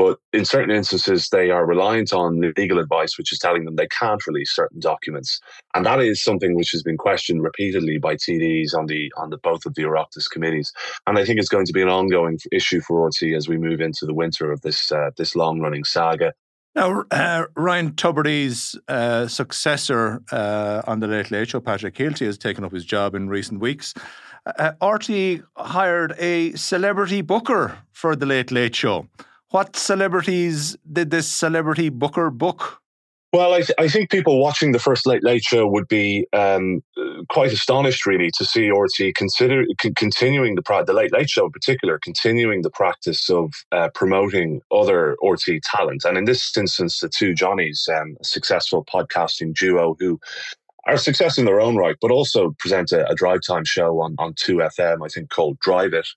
But 0.00 0.16
in 0.32 0.46
certain 0.46 0.74
instances, 0.74 1.28
they 1.28 1.50
are 1.50 1.66
reliant 1.66 2.14
on 2.14 2.40
legal 2.56 2.78
advice, 2.78 3.18
which 3.18 3.34
is 3.34 3.38
telling 3.38 3.66
them 3.66 3.76
they 3.76 3.86
can't 3.88 4.26
release 4.26 4.50
certain 4.50 4.80
documents, 4.80 5.38
and 5.74 5.84
that 5.84 6.00
is 6.00 6.24
something 6.24 6.54
which 6.54 6.70
has 6.70 6.82
been 6.82 6.96
questioned 6.96 7.42
repeatedly 7.42 7.98
by 7.98 8.14
TDs 8.14 8.74
on 8.74 8.86
the 8.86 9.12
on 9.18 9.28
the 9.28 9.36
both 9.36 9.66
of 9.66 9.74
the 9.74 9.82
Oireachtas 9.82 10.30
committees. 10.30 10.72
And 11.06 11.18
I 11.18 11.26
think 11.26 11.38
it's 11.38 11.50
going 11.50 11.66
to 11.66 11.74
be 11.74 11.82
an 11.82 11.90
ongoing 11.90 12.38
issue 12.50 12.80
for 12.80 13.10
RTE 13.10 13.36
as 13.36 13.46
we 13.46 13.58
move 13.58 13.82
into 13.82 14.06
the 14.06 14.14
winter 14.14 14.50
of 14.50 14.62
this 14.62 14.90
uh, 14.90 15.10
this 15.18 15.36
long 15.36 15.60
running 15.60 15.84
saga. 15.84 16.32
Now, 16.74 17.04
uh, 17.10 17.44
Ryan 17.54 17.92
Tubridy's 17.92 18.78
uh, 18.88 19.28
successor 19.28 20.22
uh, 20.32 20.80
on 20.86 21.00
the 21.00 21.08
Late 21.08 21.30
Late 21.30 21.50
Show, 21.50 21.60
Patrick 21.60 21.94
Kielty, 21.94 22.24
has 22.24 22.38
taken 22.38 22.64
up 22.64 22.72
his 22.72 22.86
job 22.86 23.14
in 23.14 23.28
recent 23.28 23.60
weeks. 23.60 23.92
Uh, 24.46 24.72
RTE 24.80 25.42
hired 25.58 26.14
a 26.18 26.52
celebrity 26.52 27.20
booker 27.20 27.76
for 27.92 28.16
the 28.16 28.24
Late 28.24 28.50
Late 28.50 28.74
Show. 28.74 29.06
What 29.50 29.74
celebrities 29.74 30.76
did 30.90 31.10
this 31.10 31.26
celebrity 31.26 31.88
booker 31.88 32.30
book? 32.30 32.80
Well, 33.32 33.54
I, 33.54 33.58
th- 33.58 33.78
I, 33.78 33.86
think 33.88 34.10
people 34.10 34.40
watching 34.40 34.72
the 34.72 34.80
first 34.80 35.06
Late 35.06 35.22
Late 35.22 35.44
Show 35.44 35.66
would 35.68 35.86
be 35.86 36.26
um, 36.32 36.82
quite 37.28 37.52
astonished, 37.52 38.04
really, 38.04 38.30
to 38.36 38.44
see 38.44 38.70
RTE 38.70 39.14
consider 39.14 39.64
c- 39.80 39.92
continuing 39.94 40.56
the 40.56 40.62
pra- 40.62 40.84
the 40.84 40.92
Late 40.92 41.12
Late 41.12 41.30
Show 41.30 41.46
in 41.46 41.52
particular, 41.52 42.00
continuing 42.02 42.62
the 42.62 42.70
practice 42.70 43.30
of 43.30 43.52
uh, 43.70 43.88
promoting 43.94 44.60
other 44.72 45.16
RTE 45.22 45.60
talent, 45.62 46.04
and 46.04 46.18
in 46.18 46.24
this 46.24 46.56
instance, 46.56 46.98
the 46.98 47.08
two 47.08 47.32
Johnnies, 47.32 47.88
um, 47.92 48.16
a 48.20 48.24
successful 48.24 48.84
podcasting 48.84 49.54
duo 49.54 49.96
who 50.00 50.18
are 50.86 50.96
success 50.96 51.38
in 51.38 51.44
their 51.44 51.60
own 51.60 51.76
right, 51.76 51.96
but 52.00 52.10
also 52.10 52.50
present 52.58 52.90
a, 52.90 53.08
a 53.08 53.14
drive 53.14 53.40
time 53.46 53.64
show 53.64 54.00
on 54.00 54.16
on 54.18 54.34
Two 54.34 54.56
FM, 54.56 55.04
I 55.04 55.08
think 55.08 55.30
called 55.30 55.60
Drive 55.60 55.92
It, 55.92 56.08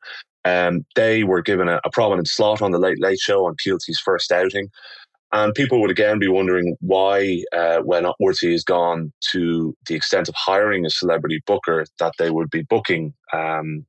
um, 0.46 0.86
they 0.96 1.24
were 1.24 1.42
given 1.42 1.70
a, 1.70 1.80
a, 1.86 1.90
prominent 1.92 2.28
slot 2.28 2.62
on 2.62 2.72
the 2.72 2.80
Late 2.80 3.02
Late 3.02 3.20
Show 3.20 3.46
on 3.46 3.56
Kielty's 3.56 4.00
first 4.00 4.32
outing. 4.32 4.70
And 5.32 5.54
people 5.56 5.82
would 5.82 5.90
again 5.90 6.20
be 6.20 6.28
wondering 6.28 6.76
why, 6.80 7.44
uh, 7.52 7.80
when 7.80 8.06
Orty 8.22 8.52
has 8.52 8.64
gone 8.64 9.12
to 9.32 9.76
the 9.88 9.96
extent 9.96 10.30
of 10.30 10.36
hiring 10.38 10.86
a 10.86 10.92
celebrity 10.92 11.42
booker, 11.48 11.86
that 11.98 12.14
they 12.20 12.30
would 12.30 12.52
be 12.52 12.62
booking 12.62 13.14
um, 13.34 13.86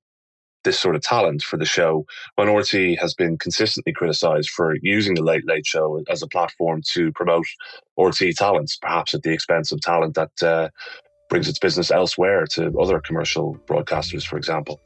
this 0.64 0.80
sort 0.80 0.96
of 0.96 1.02
talent 1.02 1.42
for 1.42 1.58
the 1.58 1.66
show, 1.66 2.06
when 2.36 2.48
Orty 2.48 2.98
has 2.98 3.12
been 3.12 3.36
consistently 3.36 3.92
criticised 3.92 4.48
for 4.48 4.76
using 4.80 5.14
the 5.14 5.22
Late 5.22 5.46
Late 5.46 5.66
Show 5.66 6.02
as 6.08 6.22
a 6.22 6.26
platform 6.28 6.80
to 6.92 7.12
promote 7.12 7.46
Orty 7.98 8.34
talents, 8.34 8.78
perhaps 8.80 9.12
at 9.12 9.22
the 9.22 9.32
expense 9.32 9.70
of 9.70 9.82
talent 9.82 10.14
that 10.14 10.42
uh, 10.42 10.70
brings 11.28 11.48
its 11.48 11.58
business 11.58 11.90
elsewhere 11.90 12.46
to 12.52 12.72
other 12.80 13.00
commercial 13.00 13.58
broadcasters, 13.66 14.24
for 14.24 14.38
example. 14.38 14.80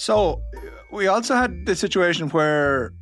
So 0.00 0.40
we 0.90 1.08
also 1.08 1.34
had 1.34 1.66
the 1.66 1.76
situation 1.76 2.30
where 2.30 2.94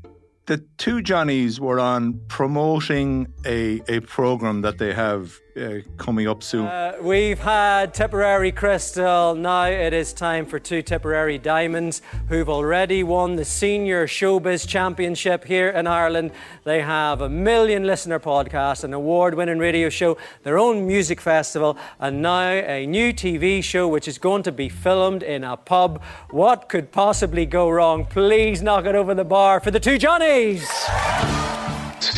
the 0.46 0.58
two 0.78 1.00
Johnnies 1.00 1.60
were 1.60 1.78
on 1.78 2.20
promoting 2.26 3.32
a, 3.46 3.80
a 3.86 4.00
program 4.00 4.62
that 4.62 4.78
they 4.78 4.92
have 4.92 5.38
uh, 5.58 5.80
coming 5.96 6.28
up 6.28 6.42
soon? 6.42 6.66
Uh, 6.66 6.96
we've 7.00 7.38
had 7.38 7.94
Tipperary 7.94 8.52
Crystal. 8.52 9.34
Now 9.34 9.64
it 9.64 9.92
is 9.92 10.12
time 10.12 10.46
for 10.46 10.58
two 10.58 10.82
Tipperary 10.82 11.38
Diamonds 11.38 12.02
who've 12.28 12.48
already 12.48 13.02
won 13.02 13.36
the 13.36 13.44
Senior 13.44 14.06
Showbiz 14.06 14.66
Championship 14.66 15.44
here 15.44 15.68
in 15.68 15.86
Ireland. 15.86 16.32
They 16.64 16.82
have 16.82 17.20
a 17.20 17.28
million 17.28 17.84
listener 17.84 18.20
podcast, 18.20 18.84
an 18.84 18.92
award 18.92 19.34
winning 19.34 19.58
radio 19.58 19.88
show, 19.88 20.16
their 20.42 20.58
own 20.58 20.86
music 20.86 21.20
festival, 21.20 21.76
and 21.98 22.22
now 22.22 22.50
a 22.50 22.86
new 22.86 23.12
TV 23.12 23.62
show 23.62 23.88
which 23.88 24.08
is 24.08 24.18
going 24.18 24.42
to 24.44 24.52
be 24.52 24.68
filmed 24.68 25.22
in 25.22 25.44
a 25.44 25.56
pub. 25.56 26.02
What 26.30 26.68
could 26.68 26.92
possibly 26.92 27.46
go 27.46 27.68
wrong? 27.68 28.04
Please 28.04 28.62
knock 28.62 28.84
it 28.84 28.94
over 28.94 29.14
the 29.14 29.24
bar 29.24 29.60
for 29.60 29.70
the 29.70 29.80
two 29.80 29.98
Johnnies. 29.98 30.68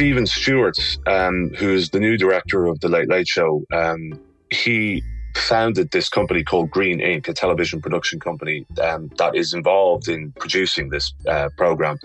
Stephen 0.01 0.27
Stewart, 0.27 0.79
um, 1.07 1.51
who's 1.59 1.91
the 1.91 2.01
new 2.01 2.17
director 2.17 2.65
of 2.65 2.81
the 2.81 2.89
Late 2.89 3.11
Late 3.11 3.29
Show, 3.29 3.63
um, 3.71 4.19
he 4.49 5.03
founded 5.37 5.91
this 5.91 6.09
company 6.09 6.43
called 6.43 6.71
Green 6.71 7.01
Inc., 7.01 7.29
a 7.29 7.35
television 7.35 7.83
production 7.83 8.19
company 8.19 8.65
um, 8.83 9.11
that 9.19 9.37
is 9.37 9.53
involved 9.53 10.09
in 10.09 10.33
producing 10.39 10.89
this 10.89 11.13
uh, 11.29 11.51
program. 11.59 11.99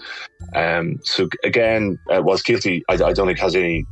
Um, 0.53 0.99
so 1.05 1.29
again, 1.45 1.97
uh, 2.13 2.21
was 2.21 2.43
Kielty. 2.43 2.81
I, 2.89 2.95
I, 2.95 3.13
don't 3.13 3.27
think 3.27 3.39
has 3.39 3.55
any 3.55 3.85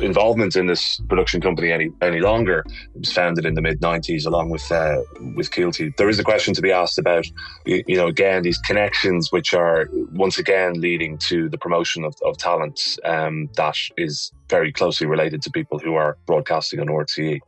involvement 0.00 0.56
in 0.56 0.66
this 0.66 1.00
production 1.08 1.40
company 1.40 1.72
any 1.72 1.90
any 2.02 2.20
longer. 2.20 2.64
It 2.94 3.00
was 3.00 3.12
founded 3.12 3.46
in 3.46 3.54
the 3.54 3.62
mid 3.62 3.80
'90s, 3.80 4.26
along 4.26 4.50
with 4.50 4.70
uh, 4.70 5.02
with 5.36 5.50
Kielty. 5.50 5.96
There 5.96 6.08
is 6.08 6.18
a 6.18 6.24
question 6.24 6.54
to 6.54 6.62
be 6.62 6.72
asked 6.72 6.98
about, 6.98 7.26
you 7.66 7.96
know, 7.96 8.06
again 8.06 8.42
these 8.42 8.58
connections, 8.58 9.30
which 9.32 9.54
are 9.54 9.88
once 10.12 10.38
again 10.38 10.80
leading 10.80 11.18
to 11.18 11.48
the 11.48 11.58
promotion 11.58 12.04
of, 12.04 12.14
of 12.24 12.36
talent 12.38 12.98
um, 13.04 13.48
that 13.56 13.76
is 13.96 14.32
very 14.48 14.72
closely 14.72 15.06
related 15.06 15.42
to 15.42 15.50
people 15.50 15.78
who 15.78 15.94
are 15.94 16.16
broadcasting 16.26 16.80
on 16.80 16.86
RTE. 16.86 17.40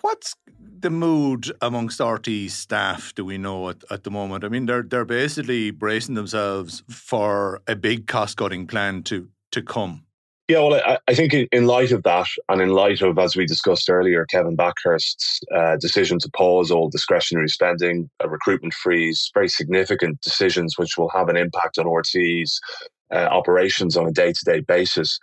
What's 0.00 0.34
the 0.80 0.90
mood 0.90 1.52
amongst 1.60 2.00
RTE 2.00 2.50
staff 2.50 3.14
do 3.14 3.24
we 3.24 3.38
know 3.38 3.70
at, 3.70 3.82
at 3.90 4.04
the 4.04 4.10
moment? 4.10 4.44
I 4.44 4.48
mean, 4.48 4.66
they're 4.66 4.82
they're 4.82 5.04
basically 5.04 5.70
bracing 5.70 6.14
themselves 6.14 6.82
for 6.88 7.60
a 7.66 7.74
big 7.74 8.06
cost 8.06 8.36
cutting 8.36 8.66
plan 8.66 9.02
to 9.04 9.28
to 9.50 9.62
come. 9.62 10.04
Yeah, 10.48 10.60
well, 10.60 10.74
I, 10.76 10.98
I, 11.06 11.14
think 11.14 11.34
in 11.34 11.66
light 11.66 11.92
of 11.92 12.04
that, 12.04 12.26
and 12.48 12.62
in 12.62 12.70
light 12.70 13.02
of, 13.02 13.18
as 13.18 13.36
we 13.36 13.44
discussed 13.44 13.90
earlier, 13.90 14.24
Kevin 14.24 14.56
Bakhurst's 14.56 15.40
uh, 15.54 15.76
decision 15.76 16.18
to 16.20 16.30
pause 16.34 16.70
all 16.70 16.88
discretionary 16.88 17.50
spending, 17.50 18.08
a 18.20 18.30
recruitment 18.30 18.72
freeze, 18.72 19.30
very 19.34 19.48
significant 19.48 20.22
decisions 20.22 20.78
which 20.78 20.96
will 20.96 21.10
have 21.10 21.28
an 21.28 21.36
impact 21.36 21.76
on 21.76 21.84
RTE's 21.84 22.60
uh, 23.12 23.28
operations 23.30 23.96
on 23.96 24.06
a 24.06 24.12
day 24.12 24.32
to 24.32 24.44
day 24.44 24.60
basis. 24.60 25.18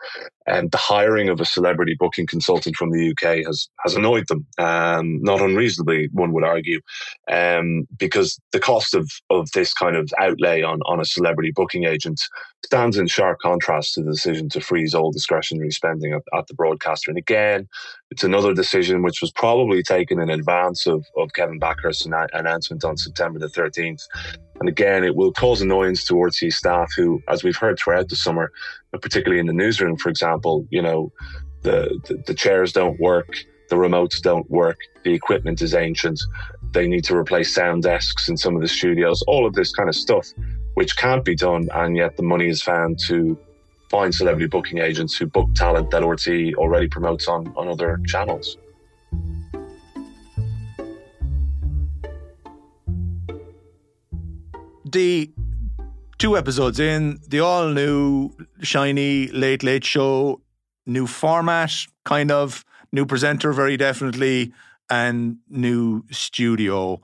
And 0.48 0.72
the 0.72 0.78
hiring 0.78 1.30
of 1.30 1.42
a 1.42 1.46
celebrity 1.46 1.96
booking 1.98 2.28
consultant 2.28 2.76
from 2.76 2.92
the 2.92 3.12
UK 3.12 3.46
has 3.46 3.68
has 3.84 3.96
annoyed 3.96 4.28
them, 4.28 4.46
um, 4.58 5.22
not 5.22 5.42
unreasonably, 5.42 6.10
one 6.12 6.34
would 6.34 6.44
argue, 6.44 6.82
um, 7.32 7.88
because 7.98 8.40
the 8.52 8.60
cost 8.60 8.94
of 8.94 9.10
of 9.30 9.50
this 9.54 9.74
kind 9.74 9.96
of 9.96 10.12
outlay 10.20 10.62
on 10.62 10.82
on 10.86 11.00
a 11.00 11.06
celebrity 11.06 11.52
booking 11.56 11.86
agent 11.86 12.22
stands 12.64 12.98
in 12.98 13.08
sharp 13.08 13.40
contrast 13.40 13.94
to 13.94 14.04
the 14.04 14.12
decision 14.12 14.50
to 14.50 14.60
freeze 14.60 14.94
all 14.94 15.12
discretionary 15.12 15.72
spending 15.72 16.14
at, 16.14 16.22
at 16.38 16.48
the 16.48 16.54
broadcaster. 16.54 17.10
And 17.12 17.18
again, 17.18 17.68
it's 18.12 18.24
another 18.24 18.54
decision 18.54 19.04
which 19.04 19.22
was 19.22 19.32
probably 19.32 19.84
taken 19.84 20.20
in 20.20 20.30
advance 20.30 20.88
of, 20.88 21.06
of 21.18 21.34
Kevin 21.34 21.60
Bakhurst's 21.60 22.06
announcement 22.06 22.84
on 22.84 22.98
September 22.98 23.40
the 23.40 23.48
13th. 23.48 24.02
And 24.66 24.70
again, 24.72 25.04
it 25.04 25.16
will 25.16 25.32
cause 25.32 25.62
annoyance 25.62 26.04
towards 26.04 26.40
these 26.40 26.58
staff 26.58 26.92
who, 26.98 27.22
as 27.28 27.44
we've 27.44 27.56
heard 27.56 27.78
throughout 27.78 28.10
the 28.10 28.16
summer, 28.16 28.52
particularly 29.00 29.40
in 29.40 29.46
the 29.46 29.54
newsroom, 29.54 29.96
for 29.96 30.10
example, 30.10 30.66
you 30.72 30.82
know, 30.82 31.12
the, 31.62 32.02
the, 32.08 32.24
the 32.26 32.34
chairs 32.34 32.74
don't 32.74 33.00
work, 33.00 33.28
the 33.70 33.76
remotes 33.76 34.20
don't 34.20 34.50
work, 34.50 34.80
the 35.04 35.14
equipment 35.14 35.62
is 35.62 35.76
ancient, 35.76 36.20
they 36.72 36.88
need 36.88 37.04
to 37.04 37.16
replace 37.16 37.54
sound 37.54 37.84
desks 37.84 38.28
in 38.28 38.38
some 38.38 38.56
of 38.56 38.64
the 38.64 38.68
studios, 38.68 39.22
all 39.28 39.46
of 39.46 39.54
this 39.54 39.72
kind 39.72 39.88
of 39.88 39.96
stuff, 39.96 40.30
which 40.74 40.98
can't 40.98 41.24
be 41.24 41.36
done, 41.36 41.70
and 41.76 41.96
yet 41.96 42.18
the 42.18 42.24
money 42.24 42.48
is 42.48 42.64
found 42.64 42.98
to 43.06 43.38
find 43.92 44.16
celebrity 44.16 44.48
booking 44.48 44.80
agents 44.80 45.16
who 45.16 45.28
book 45.28 45.54
talent 45.54 45.92
that 45.92 46.02
RTÉ 46.02 46.56
already 46.56 46.88
promotes 46.88 47.28
on, 47.28 47.54
on 47.56 47.68
other 47.68 48.00
channels. 48.08 48.58
Two 54.96 56.38
episodes 56.38 56.80
in, 56.80 57.20
the 57.28 57.42
all 57.42 57.68
new, 57.68 58.32
shiny 58.62 59.28
Late 59.28 59.62
Late 59.62 59.84
Show, 59.84 60.42
new 60.86 61.06
format, 61.06 61.74
kind 62.06 62.32
of, 62.32 62.64
new 62.94 63.06
presenter, 63.06 63.52
very 63.52 63.76
definitely, 63.76 64.54
and 64.90 65.40
new 65.50 66.06
studio. 66.12 67.02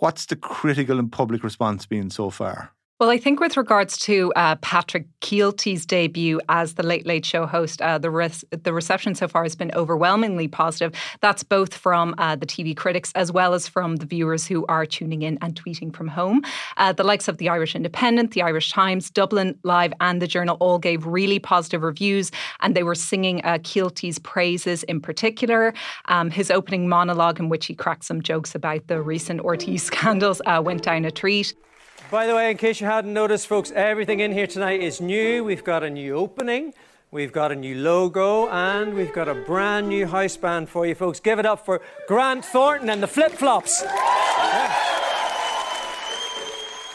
What's 0.00 0.26
the 0.26 0.36
critical 0.36 0.98
and 0.98 1.10
public 1.10 1.42
response 1.42 1.86
been 1.86 2.10
so 2.10 2.28
far? 2.28 2.74
Well, 3.02 3.10
I 3.10 3.18
think 3.18 3.40
with 3.40 3.56
regards 3.56 3.96
to 4.06 4.32
uh, 4.36 4.54
Patrick 4.62 5.08
Kielty's 5.22 5.84
debut 5.84 6.40
as 6.48 6.74
the 6.74 6.84
Late 6.84 7.04
Late 7.04 7.26
Show 7.26 7.46
host, 7.46 7.82
uh, 7.82 7.98
the 7.98 8.12
res- 8.12 8.44
the 8.50 8.72
reception 8.72 9.16
so 9.16 9.26
far 9.26 9.42
has 9.42 9.56
been 9.56 9.72
overwhelmingly 9.74 10.46
positive. 10.46 10.94
That's 11.20 11.42
both 11.42 11.74
from 11.74 12.14
uh, 12.18 12.36
the 12.36 12.46
TV 12.46 12.76
critics 12.76 13.10
as 13.16 13.32
well 13.32 13.54
as 13.54 13.66
from 13.66 13.96
the 13.96 14.06
viewers 14.06 14.46
who 14.46 14.64
are 14.66 14.86
tuning 14.86 15.22
in 15.22 15.36
and 15.42 15.60
tweeting 15.60 15.92
from 15.92 16.06
home. 16.06 16.42
Uh, 16.76 16.92
the 16.92 17.02
likes 17.02 17.26
of 17.26 17.38
the 17.38 17.48
Irish 17.48 17.74
Independent, 17.74 18.34
the 18.34 18.42
Irish 18.42 18.70
Times, 18.70 19.10
Dublin 19.10 19.58
Live, 19.64 19.92
and 20.00 20.22
the 20.22 20.28
Journal 20.28 20.56
all 20.60 20.78
gave 20.78 21.04
really 21.04 21.40
positive 21.40 21.82
reviews, 21.82 22.30
and 22.60 22.76
they 22.76 22.84
were 22.84 22.94
singing 22.94 23.44
uh, 23.44 23.58
Kielty's 23.64 24.20
praises 24.20 24.84
in 24.84 25.00
particular. 25.00 25.74
Um, 26.04 26.30
his 26.30 26.52
opening 26.52 26.88
monologue, 26.88 27.40
in 27.40 27.48
which 27.48 27.66
he 27.66 27.74
cracked 27.74 28.04
some 28.04 28.22
jokes 28.22 28.54
about 28.54 28.86
the 28.86 29.02
recent 29.02 29.40
RTÉ 29.40 29.80
scandals, 29.80 30.40
uh, 30.46 30.62
went 30.64 30.84
down 30.84 31.04
a 31.04 31.10
treat. 31.10 31.52
By 32.12 32.26
the 32.26 32.34
way, 32.34 32.50
in 32.50 32.58
case 32.58 32.78
you 32.78 32.86
hadn't 32.86 33.14
noticed, 33.14 33.46
folks, 33.46 33.70
everything 33.70 34.20
in 34.20 34.32
here 34.32 34.46
tonight 34.46 34.82
is 34.82 35.00
new. 35.00 35.44
We've 35.44 35.64
got 35.64 35.82
a 35.82 35.88
new 35.88 36.14
opening, 36.14 36.74
we've 37.10 37.32
got 37.32 37.52
a 37.52 37.56
new 37.56 37.74
logo, 37.74 38.50
and 38.50 38.92
we've 38.92 39.14
got 39.14 39.30
a 39.30 39.34
brand 39.34 39.88
new 39.88 40.06
house 40.06 40.36
band 40.36 40.68
for 40.68 40.84
you, 40.84 40.94
folks. 40.94 41.20
Give 41.20 41.38
it 41.38 41.46
up 41.46 41.64
for 41.64 41.80
Grant 42.06 42.44
Thornton 42.44 42.90
and 42.90 43.02
the 43.02 43.06
Flip 43.06 43.32
Flops. 43.32 43.82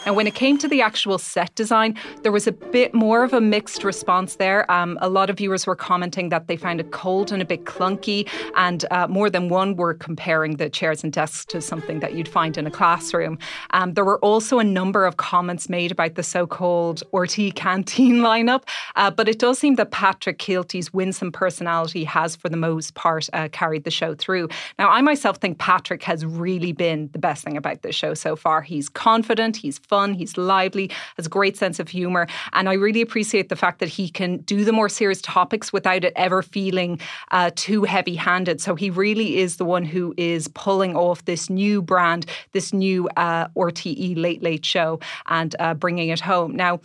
And 0.08 0.16
when 0.16 0.26
it 0.26 0.34
came 0.34 0.56
to 0.56 0.68
the 0.68 0.80
actual 0.80 1.18
set 1.18 1.54
design, 1.54 1.94
there 2.22 2.32
was 2.32 2.46
a 2.46 2.52
bit 2.52 2.94
more 2.94 3.24
of 3.24 3.34
a 3.34 3.42
mixed 3.42 3.84
response 3.84 4.36
there. 4.36 4.64
Um, 4.72 4.96
a 5.02 5.08
lot 5.10 5.28
of 5.28 5.36
viewers 5.36 5.66
were 5.66 5.76
commenting 5.76 6.30
that 6.30 6.46
they 6.46 6.56
found 6.56 6.80
it 6.80 6.92
cold 6.92 7.30
and 7.30 7.42
a 7.42 7.44
bit 7.44 7.66
clunky, 7.66 8.26
and 8.56 8.86
uh, 8.90 9.06
more 9.06 9.28
than 9.28 9.50
one 9.50 9.76
were 9.76 9.92
comparing 9.92 10.56
the 10.56 10.70
chairs 10.70 11.04
and 11.04 11.12
desks 11.12 11.44
to 11.44 11.60
something 11.60 12.00
that 12.00 12.14
you'd 12.14 12.26
find 12.26 12.56
in 12.56 12.66
a 12.66 12.70
classroom. 12.70 13.38
Um, 13.72 13.92
there 13.92 14.04
were 14.06 14.18
also 14.20 14.58
a 14.58 14.64
number 14.64 15.04
of 15.04 15.18
comments 15.18 15.68
made 15.68 15.92
about 15.92 16.14
the 16.14 16.22
so 16.22 16.46
called 16.46 17.02
RTÉ 17.12 17.54
canteen 17.54 18.14
lineup, 18.30 18.62
uh, 18.96 19.10
but 19.10 19.28
it 19.28 19.38
does 19.38 19.58
seem 19.58 19.74
that 19.74 19.90
Patrick 19.90 20.38
Kielty's 20.38 20.90
winsome 20.90 21.32
personality 21.32 22.04
has, 22.04 22.34
for 22.34 22.48
the 22.48 22.56
most 22.56 22.94
part, 22.94 23.28
uh, 23.34 23.50
carried 23.52 23.84
the 23.84 23.90
show 23.90 24.14
through. 24.14 24.48
Now, 24.78 24.88
I 24.88 25.02
myself 25.02 25.36
think 25.36 25.58
Patrick 25.58 26.02
has 26.04 26.24
really 26.24 26.72
been 26.72 27.10
the 27.12 27.18
best 27.18 27.44
thing 27.44 27.58
about 27.58 27.82
this 27.82 27.94
show 27.94 28.14
so 28.14 28.36
far. 28.36 28.62
He's 28.62 28.88
confident, 28.88 29.58
he's 29.58 29.76
fun 29.76 29.97
fun, 29.98 30.14
he's 30.14 30.38
lively, 30.38 30.90
has 31.16 31.26
a 31.26 31.28
great 31.28 31.56
sense 31.56 31.80
of 31.80 31.88
humor. 31.88 32.28
And 32.52 32.68
I 32.68 32.74
really 32.74 33.02
appreciate 33.02 33.48
the 33.48 33.56
fact 33.56 33.80
that 33.80 33.88
he 33.88 34.08
can 34.08 34.36
do 34.38 34.64
the 34.64 34.72
more 34.72 34.88
serious 34.88 35.20
topics 35.20 35.72
without 35.72 36.04
it 36.04 36.12
ever 36.14 36.40
feeling 36.40 37.00
uh, 37.32 37.50
too 37.56 37.82
heavy 37.82 38.14
handed. 38.14 38.60
So 38.60 38.76
he 38.76 38.90
really 38.90 39.38
is 39.38 39.56
the 39.56 39.64
one 39.64 39.84
who 39.84 40.14
is 40.16 40.46
pulling 40.54 40.94
off 40.94 41.24
this 41.24 41.50
new 41.50 41.82
brand, 41.82 42.26
this 42.52 42.72
new 42.72 43.08
uh, 43.16 43.48
RTE 43.56 44.16
Late 44.16 44.42
Late 44.42 44.64
Show, 44.64 45.00
and 45.26 45.56
uh, 45.58 45.74
bringing 45.74 46.10
it 46.10 46.20
home. 46.20 46.54
Now, 46.54 46.78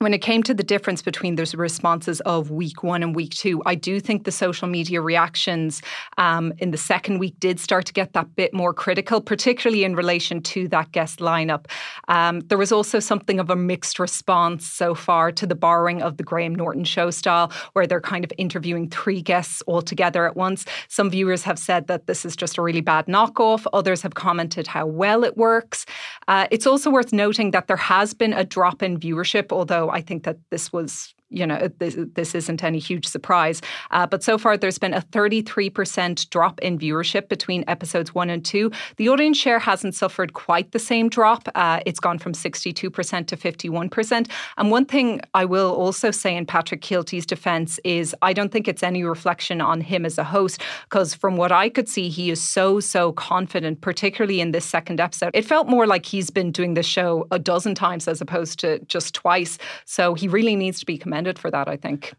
when 0.00 0.14
it 0.14 0.22
came 0.22 0.42
to 0.42 0.54
the 0.54 0.62
difference 0.62 1.02
between 1.02 1.36
those 1.36 1.54
responses 1.54 2.22
of 2.22 2.50
week 2.50 2.82
one 2.82 3.02
and 3.02 3.14
week 3.14 3.32
two, 3.32 3.62
I 3.66 3.74
do 3.74 4.00
think 4.00 4.24
the 4.24 4.32
social 4.32 4.66
media 4.66 5.02
reactions 5.02 5.82
um, 6.16 6.54
in 6.56 6.70
the 6.70 6.78
second 6.78 7.18
week 7.18 7.38
did 7.38 7.60
start 7.60 7.84
to 7.84 7.92
get 7.92 8.14
that 8.14 8.34
bit 8.34 8.54
more 8.54 8.72
critical, 8.72 9.20
particularly 9.20 9.84
in 9.84 9.94
relation 9.94 10.40
to 10.40 10.68
that 10.68 10.90
guest 10.92 11.18
lineup. 11.18 11.66
Um, 12.08 12.40
there 12.40 12.56
was 12.56 12.72
also 12.72 12.98
something 12.98 13.38
of 13.38 13.50
a 13.50 13.56
mixed 13.56 13.98
response 13.98 14.66
so 14.66 14.94
far 14.94 15.32
to 15.32 15.46
the 15.46 15.54
borrowing 15.54 16.00
of 16.00 16.16
the 16.16 16.22
Graham 16.22 16.54
Norton 16.54 16.84
show 16.84 17.10
style, 17.10 17.52
where 17.74 17.86
they're 17.86 18.00
kind 18.00 18.24
of 18.24 18.32
interviewing 18.38 18.88
three 18.88 19.20
guests 19.20 19.60
all 19.66 19.82
together 19.82 20.24
at 20.24 20.34
once. 20.34 20.64
Some 20.88 21.10
viewers 21.10 21.42
have 21.42 21.58
said 21.58 21.88
that 21.88 22.06
this 22.06 22.24
is 22.24 22.34
just 22.34 22.56
a 22.56 22.62
really 22.62 22.80
bad 22.80 23.04
knockoff, 23.04 23.66
others 23.74 24.00
have 24.00 24.14
commented 24.14 24.66
how 24.66 24.86
well 24.86 25.24
it 25.24 25.36
works. 25.36 25.84
Uh, 26.26 26.46
it's 26.50 26.66
also 26.66 26.90
worth 26.90 27.12
noting 27.12 27.50
that 27.50 27.66
there 27.66 27.76
has 27.76 28.14
been 28.14 28.32
a 28.32 28.44
drop 28.44 28.82
in 28.82 28.98
viewership, 28.98 29.52
although 29.52 29.89
I 29.90 30.00
think 30.00 30.24
that 30.24 30.38
this 30.50 30.72
was 30.72 31.14
you 31.30 31.46
know, 31.46 31.68
this, 31.78 31.96
this 32.14 32.34
isn't 32.34 32.62
any 32.62 32.78
huge 32.78 33.06
surprise. 33.06 33.62
Uh, 33.90 34.06
but 34.06 34.22
so 34.22 34.36
far, 34.36 34.56
there's 34.56 34.78
been 34.78 34.94
a 34.94 35.00
33% 35.00 36.28
drop 36.30 36.60
in 36.60 36.78
viewership 36.78 37.28
between 37.28 37.64
episodes 37.68 38.14
one 38.14 38.28
and 38.28 38.44
two. 38.44 38.70
The 38.96 39.08
audience 39.08 39.38
share 39.38 39.60
hasn't 39.60 39.94
suffered 39.94 40.32
quite 40.32 40.72
the 40.72 40.78
same 40.78 41.08
drop. 41.08 41.48
Uh, 41.54 41.80
it's 41.86 42.00
gone 42.00 42.18
from 42.18 42.32
62% 42.32 43.26
to 43.26 43.36
51%. 43.36 44.30
And 44.58 44.70
one 44.70 44.84
thing 44.84 45.20
I 45.34 45.44
will 45.44 45.72
also 45.72 46.10
say 46.10 46.36
in 46.36 46.46
Patrick 46.46 46.82
Kielty's 46.82 47.26
defense 47.26 47.78
is 47.84 48.14
I 48.22 48.32
don't 48.32 48.50
think 48.50 48.66
it's 48.66 48.82
any 48.82 49.04
reflection 49.04 49.60
on 49.60 49.80
him 49.80 50.04
as 50.04 50.18
a 50.18 50.24
host, 50.24 50.60
because 50.84 51.14
from 51.14 51.36
what 51.36 51.52
I 51.52 51.68
could 51.68 51.88
see, 51.88 52.08
he 52.08 52.30
is 52.30 52.40
so, 52.42 52.80
so 52.80 53.12
confident, 53.12 53.80
particularly 53.80 54.40
in 54.40 54.50
this 54.50 54.64
second 54.64 55.00
episode. 55.00 55.30
It 55.34 55.44
felt 55.44 55.68
more 55.68 55.86
like 55.86 56.06
he's 56.06 56.30
been 56.30 56.50
doing 56.50 56.74
the 56.74 56.82
show 56.82 57.26
a 57.30 57.38
dozen 57.38 57.74
times 57.76 58.08
as 58.08 58.20
opposed 58.20 58.58
to 58.60 58.80
just 58.86 59.14
twice. 59.14 59.58
So 59.84 60.14
he 60.14 60.26
really 60.26 60.56
needs 60.56 60.80
to 60.80 60.86
be 60.86 60.98
commended 60.98 61.19
commended 61.20 61.38
for 61.38 61.50
that, 61.50 61.68
I 61.68 61.76
think. 61.76 62.14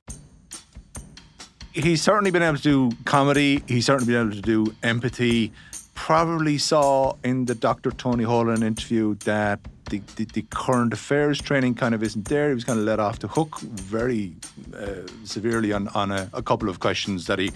He's 1.73 2.01
certainly 2.01 2.31
been 2.31 2.43
able 2.43 2.57
to 2.57 2.63
do 2.63 2.91
comedy, 3.05 3.63
he's 3.67 3.85
certainly 3.85 4.13
been 4.13 4.21
able 4.21 4.35
to 4.35 4.41
do 4.41 4.75
empathy. 4.83 5.51
Probably 5.95 6.57
saw 6.57 7.15
in 7.23 7.45
the 7.45 7.55
Dr. 7.55 7.91
Tony 7.91 8.23
Holohan 8.23 8.63
interview 8.63 9.15
that 9.25 9.59
the, 9.89 10.01
the, 10.15 10.25
the, 10.25 10.41
current 10.49 10.93
affairs 10.93 11.39
training 11.39 11.75
kind 11.75 11.93
of 11.93 12.01
isn't 12.01 12.27
there. 12.27 12.47
He 12.49 12.55
was 12.55 12.63
kind 12.63 12.79
of 12.79 12.85
let 12.85 12.99
off 12.99 13.19
the 13.19 13.27
hook 13.27 13.59
very 13.59 14.33
uh, 14.75 15.05
severely 15.25 15.73
on, 15.73 15.89
on 15.89 16.11
a, 16.11 16.29
a, 16.33 16.41
couple 16.41 16.69
of 16.69 16.79
questions 16.79 17.27
that 17.27 17.39
he 17.39 17.51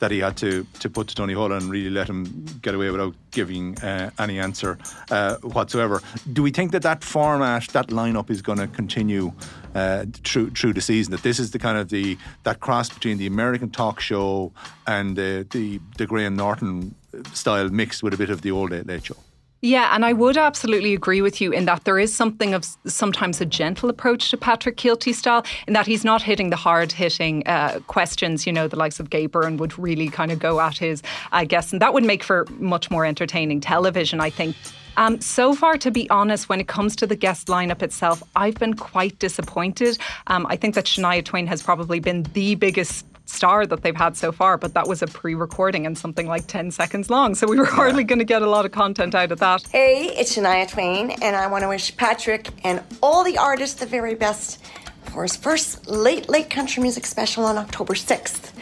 that 0.00 0.10
he 0.10 0.18
had 0.18 0.36
to 0.38 0.66
to 0.80 0.90
put 0.90 1.06
to 1.08 1.14
Tony 1.14 1.34
Holohan 1.34 1.58
and 1.58 1.70
really 1.70 1.90
let 1.90 2.08
him 2.08 2.44
get 2.60 2.74
away 2.74 2.90
without 2.90 3.14
giving 3.30 3.78
uh, 3.78 4.10
any 4.18 4.40
answer 4.40 4.78
uh, 5.10 5.36
whatsoever. 5.36 6.02
Do 6.32 6.42
we 6.42 6.50
think 6.50 6.72
that 6.72 6.82
that 6.82 7.04
format, 7.04 7.68
that 7.68 7.88
lineup, 7.88 8.30
is 8.30 8.42
going 8.42 8.58
to 8.58 8.66
continue 8.66 9.32
uh, 9.76 10.04
through 10.24 10.50
through 10.50 10.72
the 10.72 10.80
season? 10.80 11.12
That 11.12 11.22
this 11.22 11.38
is 11.38 11.50
the 11.50 11.58
kind 11.58 11.78
of 11.78 11.88
the 11.88 12.16
that 12.42 12.58
cross 12.60 12.88
between 12.88 13.18
the 13.18 13.26
American 13.26 13.70
talk 13.70 14.00
show 14.00 14.52
and 14.86 15.16
the 15.16 15.46
the, 15.50 15.80
the 15.98 16.06
Graham 16.06 16.34
Norton 16.36 16.94
style 17.32 17.68
mixed 17.70 18.02
with 18.02 18.14
a 18.14 18.16
bit 18.16 18.30
of 18.30 18.40
the 18.40 18.50
old 18.50 18.70
Late 18.70 18.86
Late 18.86 19.04
Show. 19.04 19.16
Yeah, 19.62 19.94
and 19.94 20.04
I 20.04 20.12
would 20.12 20.36
absolutely 20.36 20.94
agree 20.94 21.22
with 21.22 21.40
you 21.40 21.50
in 21.50 21.64
that 21.64 21.84
there 21.84 21.98
is 21.98 22.14
something 22.14 22.54
of 22.54 22.64
sometimes 22.86 23.40
a 23.40 23.46
gentle 23.46 23.88
approach 23.88 24.30
to 24.30 24.36
Patrick 24.36 24.76
Kielty 24.76 25.14
style, 25.14 25.44
in 25.66 25.72
that 25.72 25.86
he's 25.86 26.04
not 26.04 26.22
hitting 26.22 26.50
the 26.50 26.56
hard 26.56 26.92
hitting 26.92 27.42
uh, 27.46 27.80
questions, 27.86 28.46
you 28.46 28.52
know, 28.52 28.68
the 28.68 28.76
likes 28.76 29.00
of 29.00 29.08
Gay 29.08 29.26
Byrne 29.26 29.56
would 29.56 29.78
really 29.78 30.08
kind 30.08 30.30
of 30.30 30.38
go 30.38 30.60
at 30.60 30.76
his, 30.78 31.02
I 31.32 31.46
guess, 31.46 31.72
and 31.72 31.80
that 31.80 31.94
would 31.94 32.04
make 32.04 32.22
for 32.22 32.46
much 32.58 32.90
more 32.90 33.06
entertaining 33.06 33.60
television, 33.60 34.20
I 34.20 34.30
think. 34.30 34.54
Um, 34.96 35.20
so 35.20 35.54
far, 35.54 35.76
to 35.78 35.90
be 35.90 36.08
honest, 36.10 36.48
when 36.48 36.60
it 36.60 36.68
comes 36.68 36.96
to 36.96 37.06
the 37.06 37.16
guest 37.16 37.48
lineup 37.48 37.82
itself, 37.82 38.22
I've 38.34 38.54
been 38.54 38.74
quite 38.74 39.18
disappointed. 39.18 39.98
Um, 40.26 40.46
I 40.48 40.56
think 40.56 40.74
that 40.74 40.84
Shania 40.84 41.24
Twain 41.24 41.46
has 41.46 41.62
probably 41.62 42.00
been 42.00 42.24
the 42.34 42.54
biggest 42.54 43.06
star 43.28 43.66
that 43.66 43.82
they've 43.82 43.96
had 43.96 44.16
so 44.16 44.32
far, 44.32 44.56
but 44.56 44.74
that 44.74 44.86
was 44.86 45.02
a 45.02 45.06
pre 45.06 45.34
recording 45.34 45.86
and 45.86 45.98
something 45.98 46.26
like 46.26 46.46
10 46.46 46.70
seconds 46.70 47.10
long. 47.10 47.34
So 47.34 47.46
we 47.46 47.58
were 47.58 47.64
hardly 47.64 48.04
going 48.04 48.18
to 48.18 48.24
get 48.24 48.42
a 48.42 48.48
lot 48.48 48.64
of 48.64 48.72
content 48.72 49.14
out 49.14 49.32
of 49.32 49.38
that. 49.40 49.66
Hey, 49.68 50.06
it's 50.16 50.36
Shania 50.36 50.68
Twain, 50.70 51.10
and 51.22 51.36
I 51.36 51.46
want 51.48 51.62
to 51.62 51.68
wish 51.68 51.96
Patrick 51.96 52.48
and 52.64 52.82
all 53.02 53.24
the 53.24 53.38
artists 53.38 53.80
the 53.80 53.86
very 53.86 54.14
best 54.14 54.62
for 55.04 55.22
his 55.22 55.36
first 55.36 55.86
late, 55.86 56.28
late 56.28 56.50
country 56.50 56.82
music 56.82 57.06
special 57.06 57.44
on 57.44 57.58
October 57.58 57.94
6th. 57.94 58.52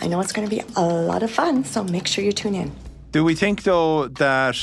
I 0.00 0.06
know 0.06 0.20
it's 0.20 0.32
going 0.32 0.48
to 0.48 0.54
be 0.54 0.62
a 0.76 0.84
lot 0.84 1.22
of 1.22 1.30
fun, 1.30 1.64
so 1.64 1.82
make 1.82 2.06
sure 2.06 2.22
you 2.24 2.32
tune 2.32 2.54
in. 2.54 2.72
Do 3.10 3.24
we 3.24 3.34
think, 3.34 3.62
though, 3.62 4.08
that 4.08 4.56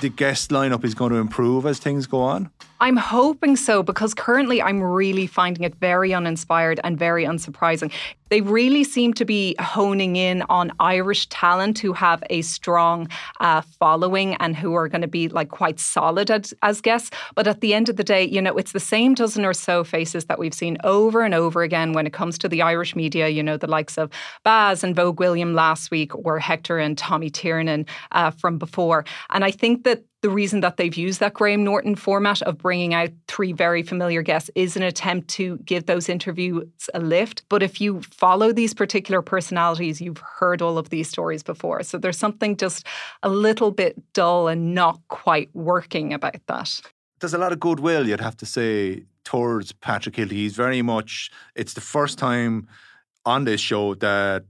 the 0.00 0.08
guest 0.08 0.50
lineup 0.50 0.84
is 0.84 0.94
going 0.94 1.12
to 1.12 1.18
improve 1.18 1.66
as 1.66 1.78
things 1.78 2.06
go 2.06 2.20
on? 2.20 2.50
I'm 2.80 2.96
hoping 2.96 3.56
so 3.56 3.82
because 3.82 4.14
currently 4.14 4.62
I'm 4.62 4.82
really 4.82 5.26
finding 5.26 5.64
it 5.64 5.74
very 5.76 6.14
uninspired 6.14 6.80
and 6.84 6.98
very 6.98 7.24
unsurprising. 7.24 7.92
They 8.28 8.40
really 8.40 8.84
seem 8.84 9.14
to 9.14 9.24
be 9.24 9.56
honing 9.58 10.16
in 10.16 10.42
on 10.48 10.72
Irish 10.78 11.28
talent 11.28 11.78
who 11.78 11.92
have 11.94 12.22
a 12.30 12.42
strong 12.42 13.08
uh, 13.40 13.62
following 13.62 14.34
and 14.36 14.54
who 14.54 14.74
are 14.74 14.86
going 14.86 15.00
to 15.00 15.08
be 15.08 15.28
like 15.28 15.48
quite 15.48 15.80
solid 15.80 16.30
as, 16.30 16.54
as 16.62 16.80
guests. 16.80 17.10
But 17.34 17.46
at 17.46 17.62
the 17.62 17.74
end 17.74 17.88
of 17.88 17.96
the 17.96 18.04
day, 18.04 18.24
you 18.24 18.42
know, 18.42 18.56
it's 18.56 18.72
the 18.72 18.80
same 18.80 19.14
dozen 19.14 19.44
or 19.44 19.54
so 19.54 19.82
faces 19.82 20.26
that 20.26 20.38
we've 20.38 20.54
seen 20.54 20.76
over 20.84 21.22
and 21.22 21.34
over 21.34 21.62
again 21.62 21.94
when 21.94 22.06
it 22.06 22.12
comes 22.12 22.38
to 22.38 22.48
the 22.48 22.62
Irish 22.62 22.94
media. 22.94 23.28
You 23.28 23.42
know, 23.42 23.56
the 23.56 23.66
likes 23.66 23.96
of 23.96 24.10
Baz 24.44 24.84
and 24.84 24.94
Vogue 24.94 25.18
William 25.18 25.54
last 25.54 25.90
week, 25.90 26.14
or 26.14 26.38
Hector 26.38 26.78
and 26.78 26.96
Tommy 26.98 27.30
Tiernan 27.30 27.86
uh, 28.12 28.30
from 28.30 28.58
before. 28.58 29.04
And 29.30 29.44
I 29.44 29.50
think 29.50 29.84
that 29.84 30.04
the 30.22 30.30
reason 30.30 30.60
that 30.60 30.76
they've 30.76 30.96
used 30.96 31.20
that 31.20 31.34
Graham 31.34 31.62
Norton 31.62 31.94
format 31.94 32.42
of 32.42 32.58
bringing 32.58 32.92
out 32.92 33.10
three 33.28 33.52
very 33.52 33.82
familiar 33.82 34.22
guests 34.22 34.50
is 34.56 34.76
an 34.76 34.82
attempt 34.82 35.28
to 35.28 35.58
give 35.58 35.86
those 35.86 36.08
interviews 36.08 36.66
a 36.92 36.98
lift. 36.98 37.44
But 37.48 37.62
if 37.62 37.80
you 37.80 38.02
follow 38.02 38.52
these 38.52 38.74
particular 38.74 39.22
personalities, 39.22 40.00
you've 40.00 40.18
heard 40.18 40.60
all 40.60 40.76
of 40.76 40.90
these 40.90 41.08
stories 41.08 41.44
before. 41.44 41.82
So 41.84 41.98
there's 41.98 42.18
something 42.18 42.56
just 42.56 42.84
a 43.22 43.28
little 43.28 43.70
bit 43.70 43.96
dull 44.12 44.48
and 44.48 44.74
not 44.74 45.00
quite 45.08 45.50
working 45.54 46.12
about 46.12 46.44
that. 46.46 46.80
There's 47.20 47.34
a 47.34 47.38
lot 47.38 47.52
of 47.52 47.60
goodwill, 47.60 48.08
you'd 48.08 48.20
have 48.20 48.36
to 48.38 48.46
say, 48.46 49.04
towards 49.24 49.72
Patrick 49.72 50.16
Kielty. 50.16 50.30
He's 50.30 50.56
very 50.56 50.82
much, 50.82 51.30
it's 51.54 51.74
the 51.74 51.80
first 51.80 52.18
time 52.18 52.66
on 53.24 53.44
this 53.44 53.60
show 53.60 53.94
that 53.96 54.44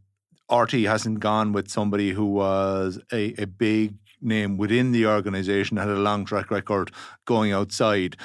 RT 0.51 0.73
hasn't 0.85 1.21
gone 1.21 1.53
with 1.53 1.69
somebody 1.69 2.13
who 2.13 2.25
was 2.25 2.99
a, 3.13 3.35
a 3.43 3.47
big 3.47 3.95
name 4.21 4.57
within 4.57 4.93
the 4.93 5.07
organisation, 5.07 5.77
had 5.77 5.89
a 5.89 5.97
long 5.97 6.25
track 6.25 6.51
record 6.51 6.91
going 7.25 7.53
outside. 7.53 8.17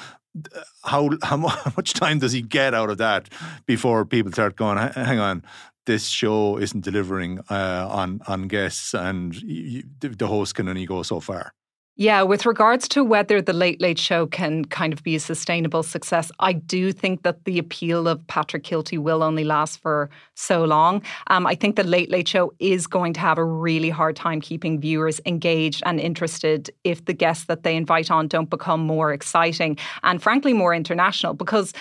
How, 0.84 1.10
how 1.22 1.36
much 1.36 1.94
time 1.94 2.18
does 2.18 2.32
he 2.32 2.42
get 2.42 2.74
out 2.74 2.90
of 2.90 2.98
that 2.98 3.28
before 3.66 4.04
people 4.04 4.32
start 4.32 4.56
going, 4.56 4.78
hang 4.78 5.18
on, 5.18 5.44
this 5.86 6.06
show 6.08 6.58
isn't 6.58 6.82
delivering 6.82 7.40
uh, 7.50 7.86
on 7.90 8.20
on 8.26 8.48
guests, 8.48 8.94
and 8.94 9.34
you, 9.42 9.82
the 10.00 10.26
host 10.26 10.54
can 10.54 10.68
only 10.68 10.86
go 10.86 11.02
so 11.02 11.20
far. 11.20 11.52
Yeah, 11.96 12.22
with 12.22 12.44
regards 12.44 12.88
to 12.88 13.04
whether 13.04 13.40
the 13.40 13.52
Late 13.52 13.80
Late 13.80 14.00
Show 14.00 14.26
can 14.26 14.64
kind 14.64 14.92
of 14.92 15.04
be 15.04 15.14
a 15.14 15.20
sustainable 15.20 15.84
success, 15.84 16.32
I 16.40 16.52
do 16.52 16.90
think 16.90 17.22
that 17.22 17.44
the 17.44 17.56
appeal 17.56 18.08
of 18.08 18.26
Patrick 18.26 18.64
Kielty 18.64 18.98
will 18.98 19.22
only 19.22 19.44
last 19.44 19.80
for 19.80 20.10
so 20.34 20.64
long. 20.64 21.02
Um, 21.28 21.46
I 21.46 21.54
think 21.54 21.76
the 21.76 21.84
Late 21.84 22.10
Late 22.10 22.26
Show 22.26 22.52
is 22.58 22.88
going 22.88 23.12
to 23.12 23.20
have 23.20 23.38
a 23.38 23.44
really 23.44 23.90
hard 23.90 24.16
time 24.16 24.40
keeping 24.40 24.80
viewers 24.80 25.20
engaged 25.24 25.84
and 25.86 26.00
interested 26.00 26.68
if 26.82 27.04
the 27.04 27.12
guests 27.12 27.44
that 27.44 27.62
they 27.62 27.76
invite 27.76 28.10
on 28.10 28.26
don't 28.26 28.50
become 28.50 28.80
more 28.80 29.12
exciting 29.12 29.78
and, 30.02 30.20
frankly, 30.20 30.52
more 30.52 30.74
international 30.74 31.32
because 31.32 31.72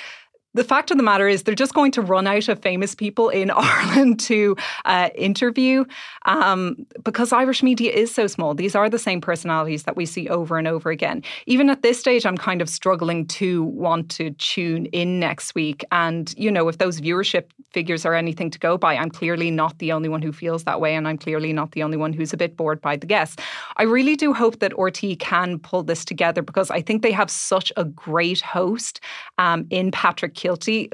the 0.53 0.63
fact 0.63 0.91
of 0.91 0.97
the 0.97 1.03
matter 1.03 1.27
is 1.27 1.43
they're 1.43 1.55
just 1.55 1.73
going 1.73 1.91
to 1.91 2.01
run 2.01 2.27
out 2.27 2.47
of 2.47 2.59
famous 2.59 2.93
people 2.93 3.29
in 3.29 3.51
Ireland 3.55 4.19
to 4.21 4.55
uh, 4.85 5.09
interview 5.15 5.85
um, 6.25 6.85
because 7.03 7.33
Irish 7.33 7.63
media 7.63 7.91
is 7.91 8.13
so 8.13 8.27
small. 8.27 8.53
These 8.53 8.75
are 8.75 8.89
the 8.89 8.99
same 8.99 9.21
personalities 9.21 9.83
that 9.83 9.95
we 9.95 10.05
see 10.05 10.29
over 10.29 10.57
and 10.57 10.67
over 10.67 10.89
again. 10.91 11.23
Even 11.47 11.69
at 11.69 11.81
this 11.81 11.99
stage, 11.99 12.25
I'm 12.25 12.37
kind 12.37 12.61
of 12.61 12.69
struggling 12.69 13.25
to 13.27 13.63
want 13.63 14.09
to 14.11 14.31
tune 14.31 14.85
in 14.87 15.19
next 15.19 15.55
week. 15.55 15.83
And, 15.91 16.33
you 16.37 16.51
know, 16.51 16.67
if 16.67 16.77
those 16.77 17.01
viewership 17.01 17.45
figures 17.71 18.05
are 18.05 18.13
anything 18.13 18.51
to 18.51 18.59
go 18.59 18.77
by, 18.77 18.95
I'm 18.95 19.09
clearly 19.09 19.49
not 19.49 19.79
the 19.79 19.91
only 19.91 20.09
one 20.09 20.21
who 20.21 20.31
feels 20.31 20.63
that 20.65 20.79
way. 20.79 20.95
And 20.95 21.07
I'm 21.07 21.17
clearly 21.17 21.53
not 21.53 21.71
the 21.71 21.83
only 21.83 21.97
one 21.97 22.13
who's 22.13 22.33
a 22.33 22.37
bit 22.37 22.55
bored 22.55 22.79
by 22.81 22.95
the 22.95 23.07
guests. 23.07 23.41
I 23.77 23.83
really 23.83 24.15
do 24.15 24.33
hope 24.33 24.59
that 24.59 24.77
RT 24.77 25.19
can 25.19 25.59
pull 25.59 25.83
this 25.83 26.05
together 26.05 26.41
because 26.41 26.69
I 26.69 26.81
think 26.81 27.01
they 27.01 27.11
have 27.11 27.31
such 27.31 27.71
a 27.75 27.85
great 27.85 28.41
host 28.41 28.99
um, 29.37 29.65
in 29.69 29.91
Patrick 29.91 30.35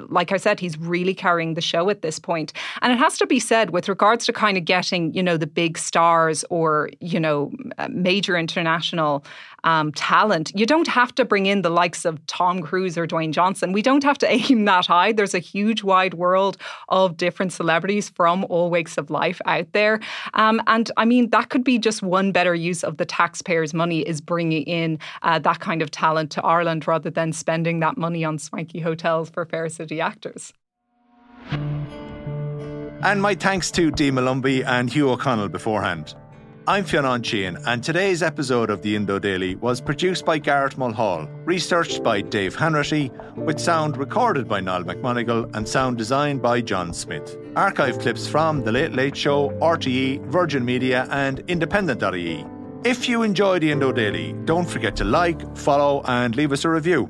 Like 0.10 0.32
I 0.32 0.38
said, 0.38 0.60
he's 0.60 0.78
really 0.78 1.14
carrying 1.14 1.54
the 1.54 1.62
show 1.62 1.90
at 1.90 2.02
this 2.02 2.20
point. 2.20 2.54
And 2.82 2.92
it 2.94 2.98
has 2.98 3.18
to 3.18 3.28
be 3.28 3.40
said, 3.40 3.72
with 3.72 3.90
regards 3.90 4.26
to 4.26 4.34
kind 4.34 4.58
of 4.58 4.66
getting, 4.66 5.14
you 5.14 5.24
know, 5.24 5.38
the 5.38 5.48
big 5.48 5.78
stars 5.78 6.46
or, 6.50 6.90
you 7.00 7.20
know, 7.20 7.52
uh, 7.78 7.88
major 7.92 8.38
international 8.38 9.24
um, 9.63 9.91
talent, 9.93 10.52
you 10.56 10.65
don't 10.65 10.88
have 10.88 11.13
to 11.15 11.26
bring 11.26 11.45
in 11.45 11.62
the 11.62 11.69
likes 11.69 12.06
of 12.06 12.26
Tom 12.28 12.62
Cruise 12.62 12.98
or 12.98 13.08
Dwayne 13.08 13.32
Johnson. 13.32 13.72
We 13.72 13.82
don't 13.82 14.04
have 14.04 14.17
to 14.19 14.32
aim 14.32 14.65
that 14.65 14.86
high. 14.86 15.12
There's 15.12 15.34
a 15.34 15.39
huge 15.39 15.84
wide 15.84 16.13
world 16.13 16.58
of 16.89 17.17
different 17.17 17.54
celebrities 17.54 18.10
from 18.10 18.45
all 18.50 18.69
wakes 18.69 18.98
of 18.98 19.10
life 19.10 19.41
out 19.45 19.72
there. 19.74 20.00
Um, 20.34 20.62
and 20.67 20.91
I 20.98 21.06
mean, 21.06 21.30
that 21.30 21.50
could 21.50 21.63
be 21.63 21.78
just 21.78 22.02
one 22.02 22.32
better 22.32 22.56
use 22.56 22.84
of 22.84 22.98
the 22.98 23.06
taxpayers' 23.06 23.74
money 23.74 24.02
is 24.02 24.22
bringing 24.22 24.63
in 24.63 25.00
uh, 25.22 25.39
that 25.39 25.60
kind 25.60 25.82
of 25.82 25.91
talent 25.91 26.32
to 26.32 26.43
Ireland 26.43 26.88
rather 26.88 27.10
than 27.10 27.34
spending 27.34 27.80
that 27.80 27.98
money 27.98 28.24
on 28.24 28.38
swanky 28.39 28.80
hotels 28.80 29.30
for 29.30 29.45
Fair 29.45 29.69
City 29.69 30.02
actors. 30.02 30.54
And 33.02 33.22
my 33.22 33.34
thanks 33.34 33.72
to 33.72 33.91
Dee 33.91 34.12
Molumby 34.12 34.65
and 34.65 34.89
Hugh 34.89 35.10
O'Connell 35.10 35.48
beforehand. 35.48 36.15
I'm 36.67 36.84
Fionn 36.84 37.24
Sheahan, 37.24 37.63
and 37.65 37.84
today's 37.84 38.22
episode 38.22 38.69
of 38.69 38.84
the 38.84 38.95
Indo 38.95 39.17
Daily 39.17 39.56
was 39.56 39.82
produced 39.82 40.24
by 40.24 40.38
Garrett 40.38 40.78
Mulhall, 40.78 41.28
researched 41.43 42.04
by 42.04 42.22
Dave 42.22 42.56
Hanratty, 42.56 43.10
with 43.36 43.60
sound 43.60 43.98
recorded 43.98 44.48
by 44.48 44.60
Niall 44.60 44.84
McMonigal 44.84 45.56
and 45.56 45.67
sound 45.67 45.98
designed 45.98 46.43
by 46.43 46.62
John 46.62 46.93
Smith. 46.93 47.38
Archive 47.56 47.98
clips 47.98 48.28
from 48.28 48.63
The 48.63 48.72
Late 48.72 48.91
Late 48.91 49.17
Show, 49.17 49.50
RTE, 49.62 50.24
Virgin 50.28 50.63
Media, 50.63 51.08
and 51.10 51.39
Independent.ie. 51.48 52.45
If 52.84 53.10
you 53.10 53.24
enjoy 53.24 53.60
the 53.60 53.72
Indo 53.72 53.91
Daily, 53.91 54.34
don't 54.45 54.69
forget 54.69 54.95
to 54.98 55.06
like, 55.06 55.58
follow, 55.58 56.04
and 56.06 56.36
leave 56.36 56.52
us 56.52 56.65
a 56.65 56.69
review. 56.69 57.10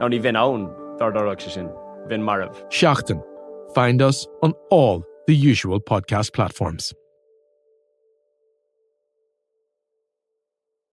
Ann 0.00 0.68
dardarach 0.98 1.40
se 1.40 1.50
sin, 1.50 1.68
bhín 2.08 2.22
marmh. 2.22 2.54
Find 3.74 4.00
us 4.00 4.26
on 4.42 4.52
all 4.70 5.02
the 5.26 5.34
usual 5.34 5.80
podcast 5.80 6.32
platforms. 6.32 6.94